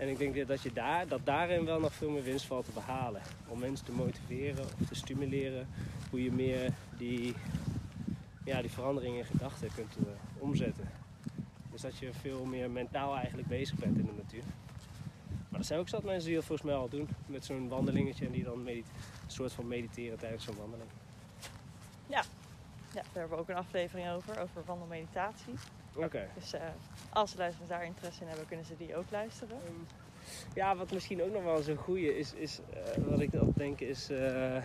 En 0.00 0.08
ik 0.08 0.18
denk 0.18 0.46
dat, 0.46 0.62
je 0.62 0.72
daar, 0.72 1.08
dat 1.08 1.20
daarin 1.24 1.64
wel 1.64 1.80
nog 1.80 1.94
veel 1.94 2.10
meer 2.10 2.22
winst 2.22 2.46
valt 2.46 2.64
te 2.64 2.70
behalen. 2.72 3.22
Om 3.48 3.58
mensen 3.58 3.86
te 3.86 3.92
motiveren 3.92 4.64
of 4.64 4.88
te 4.88 4.94
stimuleren. 4.94 5.68
Hoe 6.10 6.22
je 6.22 6.32
meer 6.32 6.72
die, 6.96 7.34
ja, 8.44 8.60
die 8.60 8.70
veranderingen 8.70 9.18
in 9.18 9.24
gedachten 9.24 9.68
kunt 9.74 9.96
uh, 9.98 10.06
omzetten. 10.38 10.88
Dus 11.70 11.80
dat 11.80 11.98
je 11.98 12.12
veel 12.12 12.44
meer 12.44 12.70
mentaal 12.70 13.16
eigenlijk 13.16 13.48
bezig 13.48 13.74
bent 13.74 13.98
in 13.98 14.06
de 14.06 14.12
natuur. 14.16 14.42
Maar 15.48 15.60
er 15.60 15.66
zijn 15.66 15.80
ook 15.80 15.88
zat 15.88 16.04
mensen 16.04 16.26
die 16.26 16.34
dat 16.34 16.44
volgens 16.44 16.68
mij 16.68 16.76
al 16.76 16.88
doen. 16.88 17.08
Met 17.26 17.44
zo'n 17.44 17.68
wandelingetje 17.68 18.26
en 18.26 18.32
die 18.32 18.44
dan 18.44 18.66
een 18.66 18.84
soort 19.26 19.52
van 19.52 19.68
mediteren 19.68 20.18
tijdens 20.18 20.44
zo'n 20.44 20.56
wandeling. 20.56 20.90
Ja. 22.06 22.22
ja, 22.94 23.02
daar 23.02 23.04
hebben 23.12 23.36
we 23.36 23.42
ook 23.42 23.48
een 23.48 23.56
aflevering 23.56 24.10
over, 24.10 24.40
over 24.40 24.64
wandelmeditatie. 24.64 25.54
Oké. 25.94 26.28
Dus 26.34 26.54
uh, 26.54 26.60
als 27.10 27.32
de 27.32 27.38
luisteraars 27.38 27.70
daar 27.70 27.84
interesse 27.84 28.22
in 28.22 28.28
hebben, 28.28 28.46
kunnen 28.46 28.66
ze 28.66 28.76
die 28.76 28.96
ook 28.96 29.10
luisteren. 29.10 29.56
Um, 29.68 29.86
ja, 30.54 30.76
wat 30.76 30.92
misschien 30.92 31.22
ook 31.22 31.32
nog 31.32 31.42
wel 31.42 31.62
zo'n 31.62 31.76
goede 31.76 32.18
is, 32.18 32.34
is 32.34 32.60
uh, 32.98 33.04
wat 33.04 33.20
ik 33.20 33.32
dan 33.32 33.52
denk 33.56 33.80
is... 33.80 34.10
Uh, 34.10 34.62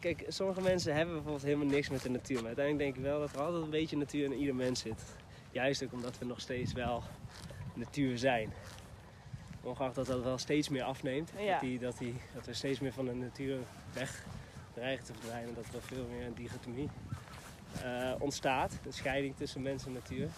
kijk, 0.00 0.24
sommige 0.28 0.60
mensen 0.60 0.94
hebben 0.94 1.14
bijvoorbeeld 1.14 1.44
helemaal 1.44 1.66
niks 1.66 1.88
met 1.88 2.02
de 2.02 2.10
natuur. 2.10 2.36
Maar 2.36 2.46
uiteindelijk 2.46 2.84
denk 2.84 2.96
ik 2.96 3.10
wel 3.10 3.20
dat 3.20 3.32
er 3.32 3.40
altijd 3.40 3.62
een 3.62 3.70
beetje 3.70 3.96
natuur 3.96 4.24
in 4.24 4.32
ieder 4.32 4.54
mens 4.54 4.80
zit. 4.80 5.02
Juist 5.50 5.84
ook 5.84 5.92
omdat 5.92 6.18
we 6.18 6.24
nog 6.24 6.40
steeds 6.40 6.72
wel 6.72 7.02
natuur 7.74 8.18
zijn. 8.18 8.52
Ongeacht 9.62 9.94
dat 9.94 10.06
dat 10.06 10.22
wel 10.22 10.38
steeds 10.38 10.68
meer 10.68 10.82
afneemt. 10.82 11.32
Ja. 11.38 11.52
Dat, 11.52 11.60
die, 11.60 11.78
dat, 11.78 11.98
die, 11.98 12.14
dat 12.34 12.46
we 12.46 12.52
steeds 12.54 12.80
meer 12.80 12.92
van 12.92 13.04
de 13.04 13.14
natuur 13.14 13.58
weg 13.92 14.24
dreigen 14.74 15.04
te 15.04 15.12
verdwijnen. 15.14 15.54
Dat 15.54 15.74
er 15.74 15.82
veel 15.82 16.06
meer 16.10 16.26
een 16.26 16.34
dichotomie 16.34 16.88
uh, 17.84 18.12
ontstaat. 18.18 18.72
Een 18.86 18.92
scheiding 18.92 19.36
tussen 19.36 19.62
mens 19.62 19.86
en 19.86 19.92
natuur. 19.92 20.28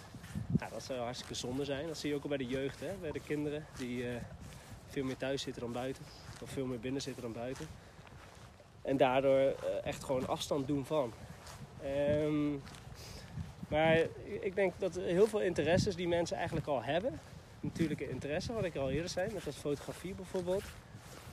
Dat 0.71 0.83
zou 0.83 0.99
hartstikke 0.99 1.33
zonde 1.33 1.65
zijn. 1.65 1.87
Dat 1.87 1.97
zie 1.97 2.09
je 2.09 2.15
ook 2.15 2.23
al 2.23 2.29
bij 2.29 2.37
de 2.37 2.47
jeugd, 2.47 2.79
hè? 2.79 2.93
bij 3.01 3.11
de 3.11 3.19
kinderen. 3.19 3.65
Die 3.77 4.03
uh, 4.03 4.15
veel 4.87 5.03
meer 5.03 5.17
thuis 5.17 5.41
zitten 5.41 5.61
dan 5.61 5.71
buiten. 5.71 6.03
Of 6.41 6.49
veel 6.49 6.65
meer 6.65 6.79
binnen 6.79 7.01
zitten 7.01 7.21
dan 7.23 7.33
buiten. 7.33 7.67
En 8.81 8.97
daardoor 8.97 9.39
uh, 9.39 9.53
echt 9.83 10.03
gewoon 10.03 10.27
afstand 10.27 10.67
doen 10.67 10.85
van. 10.85 11.13
Um, 11.85 12.61
maar 13.67 13.97
ik 14.41 14.55
denk 14.55 14.73
dat 14.77 14.95
heel 14.95 15.27
veel 15.27 15.41
interesses 15.41 15.95
die 15.95 16.07
mensen 16.07 16.37
eigenlijk 16.37 16.67
al 16.67 16.83
hebben. 16.83 17.19
Natuurlijke 17.59 18.09
interesse, 18.09 18.53
wat 18.53 18.63
ik 18.63 18.75
al 18.75 18.89
eerder 18.89 19.09
zei, 19.09 19.33
met 19.33 19.43
dat 19.43 19.55
fotografie 19.55 20.13
bijvoorbeeld. 20.13 20.63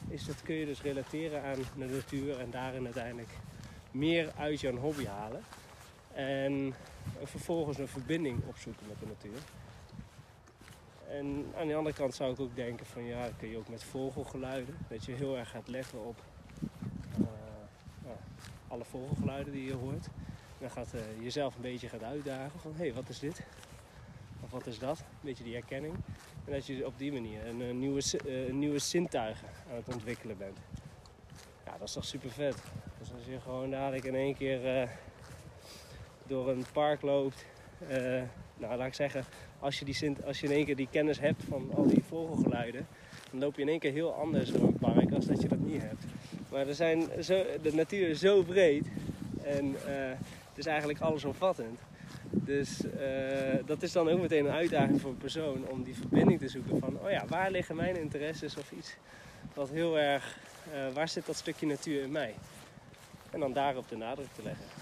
Is 0.09 0.25
dat 0.25 0.43
kun 0.43 0.55
je 0.55 0.67
dus 0.67 0.83
relateren 0.83 1.43
aan 1.43 1.59
de 1.77 1.85
natuur 1.85 2.41
en 2.41 2.51
daarin 2.51 2.85
uiteindelijk 2.85 3.31
meer 3.91 4.33
uit 4.37 4.61
je 4.61 4.73
hobby 4.73 5.07
halen. 5.07 5.43
En 6.19 6.75
vervolgens 7.23 7.79
een 7.79 7.89
verbinding 7.89 8.43
opzoeken 8.47 8.87
met 8.87 8.99
de 9.01 9.07
natuur. 9.07 9.39
En 11.09 11.47
aan 11.57 11.67
de 11.67 11.75
andere 11.75 11.97
kant 11.97 12.15
zou 12.15 12.33
ik 12.33 12.41
ook 12.41 12.57
denken 12.57 12.87
van 12.87 13.05
ja, 13.05 13.29
kun 13.39 13.49
je 13.49 13.57
ook 13.57 13.69
met 13.69 13.85
vogelgeluiden. 13.85 14.77
Dat 14.89 15.05
je 15.05 15.13
heel 15.13 15.37
erg 15.37 15.51
gaat 15.51 15.69
letten 15.69 16.05
op 16.05 16.23
ja, 18.05 18.17
alle 18.69 18.85
vogelgeluiden 18.85 19.53
die 19.53 19.65
je 19.65 19.75
hoort. 19.75 20.07
Dan 20.59 20.71
gaat 20.71 20.95
uh, 20.95 21.01
jezelf 21.23 21.55
een 21.55 21.63
beetje 21.63 21.89
gaat 21.89 22.03
uitdagen 22.03 22.61
van 22.61 22.73
hé, 22.73 22.85
hey, 22.85 22.95
wat 22.95 23.09
is 23.09 23.19
dit? 23.19 23.43
Of 24.41 24.51
wat 24.51 24.67
is 24.67 24.79
dat? 24.79 24.99
Een 24.99 25.05
beetje 25.21 25.45
die 25.45 25.55
herkenning. 25.55 25.95
En 26.45 26.53
dat 26.53 26.67
je 26.67 26.87
op 26.87 26.99
die 26.99 27.13
manier 27.13 27.47
een, 27.47 27.61
een 27.61 27.79
nieuwe, 27.79 28.03
uh, 28.27 28.53
nieuwe 28.53 28.79
zintuigen 28.79 29.49
aan 29.71 29.77
het 29.77 29.95
ontwikkelen 29.95 30.39
bent. 30.39 30.59
Ja, 31.65 31.73
dat 31.79 31.89
is 31.89 31.93
toch 31.93 32.05
super 32.05 32.31
vet. 32.31 32.63
Dus 32.99 33.13
als 33.13 33.25
je 33.25 33.41
gewoon 33.41 33.71
dadelijk 33.71 34.05
in 34.05 34.15
één 34.15 34.35
keer 34.35 34.89
door 36.29 36.49
een 36.49 36.64
park 36.73 37.03
loopt. 37.03 37.45
Uh, 37.83 38.23
nou, 38.57 38.77
laat 38.77 38.87
ik 38.87 38.95
zeggen, 38.95 39.25
als 39.59 39.79
je, 39.79 39.85
die, 39.85 40.17
als 40.25 40.41
je 40.41 40.47
in 40.47 40.53
één 40.53 40.64
keer 40.64 40.77
die 40.77 40.88
kennis 40.91 41.21
hebt 41.21 41.43
van 41.49 41.71
al 41.75 41.87
die 41.87 42.05
vogelgeluiden, 42.09 42.87
dan 43.31 43.41
loop 43.41 43.57
je 43.57 43.62
in 43.62 43.69
één 43.69 43.79
keer 43.79 43.93
heel 43.93 44.14
anders 44.14 44.53
door 44.53 44.62
een 44.62 44.79
park 44.79 45.12
als 45.12 45.27
dat 45.27 45.43
je 45.43 45.49
dat 45.49 45.59
niet 45.59 45.83
hebt. 45.83 46.05
Maar 46.51 46.69
er 46.69 46.75
zijn 46.75 47.03
zo, 47.23 47.45
de 47.62 47.75
natuur 47.75 48.09
is 48.09 48.21
zo 48.21 48.43
breed 48.43 48.87
en 49.43 49.67
uh, 49.67 49.77
het 50.49 50.59
is 50.59 50.67
eigenlijk 50.67 51.01
allesomvattend. 51.01 51.81
Dus 52.31 52.85
uh, 52.85 52.91
dat 53.67 53.83
is 53.83 53.93
dan 53.93 54.09
ook 54.09 54.21
meteen 54.21 54.45
een 54.45 54.53
uitdaging 54.53 55.01
voor 55.01 55.11
een 55.11 55.17
persoon 55.17 55.69
om 55.69 55.83
die 55.83 55.97
verbinding 55.97 56.41
te 56.41 56.49
zoeken 56.49 56.79
van, 56.79 56.99
oh 57.01 57.11
ja, 57.11 57.27
waar 57.27 57.51
liggen 57.51 57.77
mijn 57.77 57.97
interesses 57.97 58.57
of 58.57 58.73
iets 58.73 58.97
wat 59.55 59.71
heel 59.71 59.99
erg, 59.99 60.38
waar 60.95 61.09
zit 61.09 61.27
dat 61.27 61.37
stukje 61.37 61.67
natuur 61.67 62.03
in 62.03 62.11
mij? 62.11 62.35
En 63.31 63.41
dan 63.41 63.53
daarop 63.53 63.88
de 63.88 63.97
nadruk 63.97 64.33
te 64.35 64.43
leggen. 64.43 64.78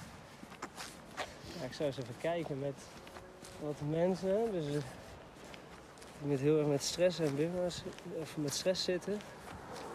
Ja, 1.59 1.65
ik 1.65 1.73
zou 1.73 1.89
eens 1.89 1.99
even 1.99 2.17
kijken 2.19 2.59
met 2.59 2.83
wat 3.61 3.81
mensen. 3.89 4.53
Dus, 4.53 4.67
eh, 4.67 4.71
die 6.21 6.29
met 6.31 6.41
heel 6.41 6.59
erg 6.59 6.67
met 6.67 6.83
stress 6.83 7.19
en 7.19 7.37
business, 7.37 7.83
of 8.21 8.37
met 8.37 8.55
stress 8.55 8.85
zitten. 8.85 9.13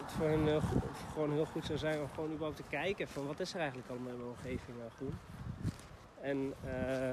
Het 0.02 0.12
voor 0.12 0.26
hen 0.28 0.60
go- 0.62 0.80
gewoon 1.12 1.32
heel 1.32 1.44
goed 1.44 1.64
zou 1.66 1.78
zijn 1.78 2.00
om 2.00 2.08
gewoon 2.14 2.28
überhaupt 2.30 2.56
te 2.56 2.62
kijken 2.70 3.08
van 3.08 3.26
wat 3.26 3.40
is 3.40 3.52
er 3.54 3.58
eigenlijk 3.60 3.88
allemaal 3.90 4.10
in 4.12 4.16
mijn 4.16 4.28
omgeving 4.30 4.82
aan 4.82 4.90
groen. 4.96 5.18
En 6.20 6.54
eh, 6.64 7.12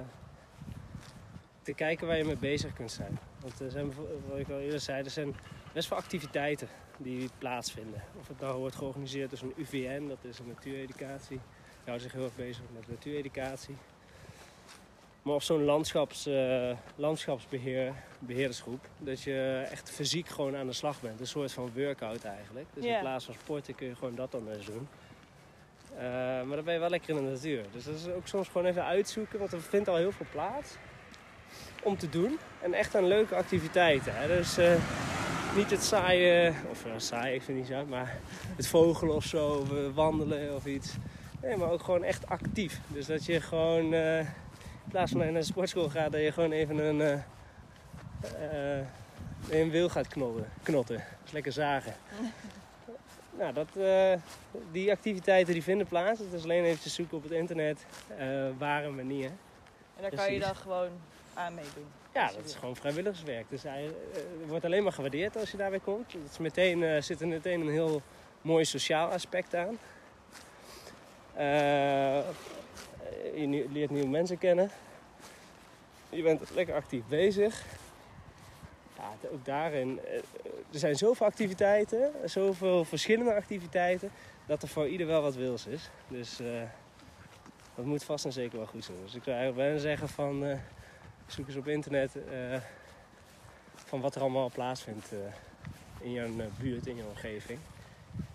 te 1.61 1.73
kijken 1.73 2.07
waar 2.07 2.17
je 2.17 2.25
mee 2.25 2.37
bezig 2.37 2.73
kunt 2.73 2.91
zijn. 2.91 3.19
Want 3.41 3.59
er 3.59 3.71
zijn, 3.71 3.93
wat 4.29 4.37
ik 4.37 4.49
al 4.49 4.59
eerder 4.59 4.79
zei, 4.79 5.03
er 5.03 5.09
zijn 5.09 5.35
best 5.73 5.87
veel 5.87 5.97
activiteiten 5.97 6.67
die 6.97 7.29
plaatsvinden. 7.37 8.03
Of 8.19 8.27
het 8.27 8.39
nou 8.39 8.59
wordt 8.59 8.75
georganiseerd 8.75 9.29
door 9.29 9.39
een 9.41 9.53
UVN, 9.63 10.07
dat 10.07 10.17
is 10.21 10.39
een 10.39 10.47
natuureducatie. 10.47 11.39
Die 11.69 11.85
houdt 11.85 12.01
zich 12.01 12.11
heel 12.11 12.23
erg 12.23 12.35
bezig 12.35 12.63
met 12.73 12.87
natuureducatie. 12.87 13.75
Maar 15.21 15.35
of 15.35 15.43
zo'n 15.43 15.63
landschaps, 15.63 16.25
eh, 16.25 16.71
landschapsbeheer, 16.95 17.93
beheerdersgroep, 18.19 18.87
dat 18.97 19.21
je 19.21 19.67
echt 19.71 19.91
fysiek 19.91 20.27
gewoon 20.27 20.55
aan 20.55 20.67
de 20.67 20.73
slag 20.73 21.01
bent. 21.01 21.19
Een 21.19 21.27
soort 21.27 21.51
van 21.51 21.71
workout 21.75 22.23
eigenlijk. 22.23 22.65
Dus 22.73 22.85
in 22.85 22.99
plaats 22.99 23.25
van 23.25 23.33
sporten 23.33 23.75
kun 23.75 23.87
je 23.87 23.95
gewoon 23.95 24.15
dat 24.15 24.31
dan 24.31 24.49
eens 24.49 24.65
doen. 24.65 24.87
Eh, 25.97 26.03
maar 26.43 26.55
dan 26.55 26.63
ben 26.63 26.73
je 26.73 26.79
wel 26.79 26.89
lekker 26.89 27.09
in 27.09 27.25
de 27.25 27.31
natuur. 27.31 27.63
Dus 27.71 27.83
dat 27.83 27.95
is 27.95 28.07
ook 28.07 28.27
soms 28.27 28.47
gewoon 28.47 28.67
even 28.67 28.85
uitzoeken, 28.85 29.39
want 29.39 29.51
er 29.51 29.61
vindt 29.61 29.87
al 29.87 29.95
heel 29.95 30.11
veel 30.11 30.25
plaats 30.31 30.75
om 31.83 31.97
te 31.97 32.09
doen. 32.09 32.39
En 32.61 32.73
echt 32.73 32.95
aan 32.95 33.07
leuke 33.07 33.35
activiteiten. 33.35 34.15
Hè. 34.15 34.27
Dus 34.27 34.57
eh, 34.57 34.73
niet 35.55 35.71
het 35.71 35.83
saaie, 35.83 36.53
of 36.71 36.85
uh, 36.85 36.91
saai, 36.97 37.35
ik 37.35 37.41
vind 37.41 37.57
het 37.59 37.69
niet 37.69 37.77
zo, 37.77 37.85
maar 37.85 38.17
het 38.55 38.67
vogelen 38.67 39.15
of 39.15 39.23
zo, 39.23 39.47
of 39.47 39.93
wandelen 39.93 40.55
of 40.55 40.65
iets. 40.65 40.93
Nee, 41.41 41.57
maar 41.57 41.69
ook 41.71 41.83
gewoon 41.83 42.03
echt 42.03 42.27
actief. 42.27 42.79
Dus 42.87 43.05
dat 43.05 43.25
je 43.25 43.41
gewoon, 43.41 43.93
in 44.89 44.95
plaats 44.95 45.11
van 45.11 45.19
naar 45.21 45.33
de 45.33 45.43
sportschool 45.43 45.89
gaat, 45.89 46.11
dat 46.11 46.21
je 46.21 46.31
gewoon 46.31 46.51
even 46.51 46.77
een, 46.77 47.01
eh, 47.01 48.79
eh, 48.79 48.85
een 49.49 49.69
wiel 49.69 49.89
gaat 49.89 50.07
knotten. 50.07 50.49
knotten. 50.63 50.95
Dat 50.95 51.25
is 51.25 51.31
lekker 51.31 51.51
zagen. 51.51 51.93
nou, 53.39 53.53
dat, 53.53 53.67
eh, 53.77 54.13
die 54.71 54.91
activiteiten 54.91 55.53
die 55.53 55.63
vinden 55.63 55.87
plaats. 55.87 56.19
Het 56.19 56.33
is 56.33 56.43
alleen 56.43 56.63
eventjes 56.63 56.93
zoeken 56.93 57.17
op 57.17 57.23
het 57.23 57.31
internet 57.31 57.85
waar 58.57 58.83
en 58.83 58.95
wanneer. 58.95 59.29
En 59.95 60.01
daar 60.01 60.15
kan 60.15 60.33
je 60.33 60.39
dan 60.39 60.55
gewoon 60.55 60.89
aan 61.33 61.53
meedoen. 61.53 61.87
Ja, 62.13 62.25
dat 62.25 62.45
is 62.45 62.51
wil. 62.51 62.59
gewoon 62.59 62.75
vrijwilligerswerk. 62.75 63.45
Dus 63.49 63.63
hij 63.63 63.89
wordt 64.47 64.65
alleen 64.65 64.83
maar 64.83 64.93
gewaardeerd 64.93 65.37
als 65.37 65.51
je 65.51 65.57
daarbij 65.57 65.79
komt. 65.79 66.13
Het 66.13 66.31
is 66.31 66.37
meteen, 66.37 67.03
zit 67.03 67.21
er 67.21 67.27
meteen 67.27 67.61
een 67.61 67.71
heel 67.71 68.01
mooi 68.41 68.65
sociaal 68.65 69.09
aspect 69.09 69.55
aan. 69.55 69.77
Eh, 73.09 73.41
je 73.41 73.65
leert 73.71 73.89
nieuwe 73.89 74.07
mensen 74.07 74.37
kennen. 74.37 74.69
Je 76.09 76.21
bent 76.21 76.49
lekker 76.49 76.75
actief 76.75 77.03
bezig. 77.07 77.65
Ja, 78.97 79.29
ook 79.31 79.45
daarin. 79.45 79.99
eh, 80.05 80.15
er 80.71 80.79
zijn 80.79 80.95
zoveel 80.95 81.25
activiteiten, 81.25 82.11
zoveel 82.25 82.85
verschillende 82.85 83.33
activiteiten, 83.33 84.11
dat 84.45 84.61
er 84.61 84.67
voor 84.67 84.87
ieder 84.87 85.07
wel 85.07 85.21
wat 85.21 85.35
wils 85.35 85.65
is. 85.65 85.89
Dus 86.07 86.39
eh, 86.39 86.61
dat 87.75 87.85
moet 87.85 88.03
vast 88.03 88.25
en 88.25 88.31
zeker 88.31 88.57
wel 88.57 88.67
goed 88.67 88.83
zijn. 88.83 88.97
Dus 89.03 89.15
ik 89.15 89.23
zou 89.23 89.35
eigenlijk 89.37 89.67
bijna 89.67 89.81
zeggen 89.81 90.09
van. 90.09 90.59
zoek 91.27 91.47
eens 91.47 91.55
op 91.55 91.67
internet 91.67 92.11
van 93.75 94.01
wat 94.01 94.15
er 94.15 94.21
allemaal 94.21 94.49
plaatsvindt 94.49 95.11
in 95.99 96.11
jouw 96.11 96.27
buurt, 96.59 96.87
in 96.87 96.95
jouw 96.95 97.07
omgeving. 97.07 97.59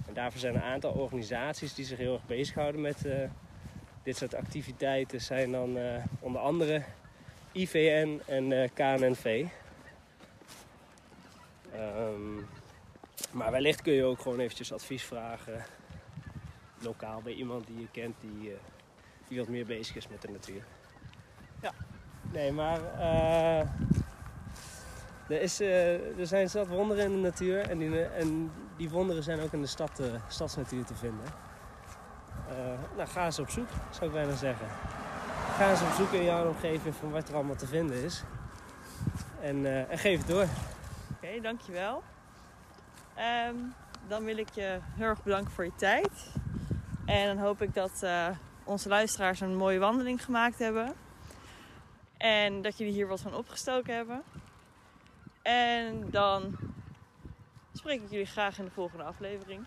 En 0.07 0.15
daarvoor 0.15 0.41
zijn 0.41 0.55
een 0.55 0.63
aantal 0.63 0.93
organisaties 0.93 1.75
die 1.75 1.85
zich 1.85 1.99
heel 1.99 2.13
erg 2.13 2.27
bezighouden 2.27 2.81
met 2.81 3.07
dit 4.05 4.17
soort 4.17 4.35
activiteiten. 4.35 5.21
Zijn 5.21 5.53
dan 5.53 5.79
eh, 5.79 6.05
onder 6.21 6.40
andere 6.40 6.83
IVN 7.53 8.21
en 8.27 8.53
eh, 8.53 8.69
KNNV. 8.75 9.47
Ehm, 11.73 12.37
maar 13.31 13.51
wellicht 13.51 13.83
kun 13.83 13.93
je 13.93 14.05
ook 14.05 14.21
gewoon 14.21 14.40
eventjes 14.40 14.73
advies 14.73 15.03
vragen. 15.03 15.64
Lokaal 16.81 17.23
bij 17.23 17.33
iemand 17.33 17.67
die 17.67 17.81
je 17.81 17.88
kent 17.90 18.14
die, 18.21 18.51
eh, 18.51 18.57
die 19.29 19.38
wat 19.38 19.49
meer 19.49 19.67
bezig 19.67 19.97
is 19.97 20.09
met 20.09 20.23
de 20.23 20.29
natuur. 20.29 20.64
Nee, 22.33 22.53
maar 22.53 22.81
er, 25.29 25.40
is, 25.40 25.61
er 25.61 26.27
zijn 26.27 26.49
zat 26.49 26.67
wonderen 26.67 27.05
in 27.05 27.11
de 27.11 27.17
natuur 27.17 27.71
en 27.71 27.79
die, 27.79 28.05
en 28.05 28.53
die 28.77 28.90
wonderen 28.90 29.23
zijn 29.23 29.40
ook 29.40 29.53
in 29.53 29.61
de 29.61 29.67
stad, 29.67 30.03
stadsnatuur 30.29 30.85
te 30.85 30.95
vinden. 30.95 31.54
Eh, 32.55 32.97
nou, 32.97 33.09
ga 33.09 33.25
eens 33.25 33.38
op 33.38 33.51
zoek, 33.51 33.69
zou 33.90 34.07
ik 34.07 34.12
bijna 34.12 34.35
zeggen. 34.35 34.67
Ga 35.57 35.71
eens 35.71 35.83
op 35.83 35.93
zoek 35.93 36.12
in 36.12 36.25
jouw 36.25 36.49
omgeving 36.49 36.95
van 36.95 37.11
wat 37.11 37.29
er 37.29 37.35
allemaal 37.35 37.57
te 37.57 37.67
vinden 37.67 38.03
is. 38.05 38.23
En, 39.40 39.67
eh, 39.67 39.90
en 39.90 39.99
geef 39.99 40.19
het 40.19 40.29
door. 40.29 40.47
Oké, 41.11 41.40
dankjewel. 41.40 42.03
Ehm 43.14 43.57
dan 44.09 44.25
wil 44.25 44.37
ik 44.37 44.51
je 44.51 44.79
heel 44.83 45.07
erg 45.07 45.23
bedanken 45.23 45.53
voor 45.53 45.64
je 45.64 45.75
tijd. 45.75 46.33
En 47.05 47.27
dan 47.27 47.45
hoop 47.45 47.62
ik 47.62 47.75
dat 47.75 48.03
eh, 48.03 48.29
onze 48.64 48.88
luisteraars 48.88 49.40
een 49.40 49.57
mooie 49.57 49.79
wandeling 49.79 50.25
gemaakt 50.25 50.59
hebben. 50.59 50.95
En 52.17 52.62
dat 52.62 52.79
jullie 52.79 52.93
hier 52.93 53.07
wat 53.07 53.21
van 53.21 53.35
opgestoken 53.35 53.95
hebben. 53.95 54.23
En 55.43 56.11
dan 56.11 56.57
spreek 57.73 58.03
ik 58.03 58.11
jullie 58.11 58.27
graag 58.27 58.59
in 58.59 58.64
de 58.64 58.71
volgende 58.71 59.05
aflevering. 59.05 59.67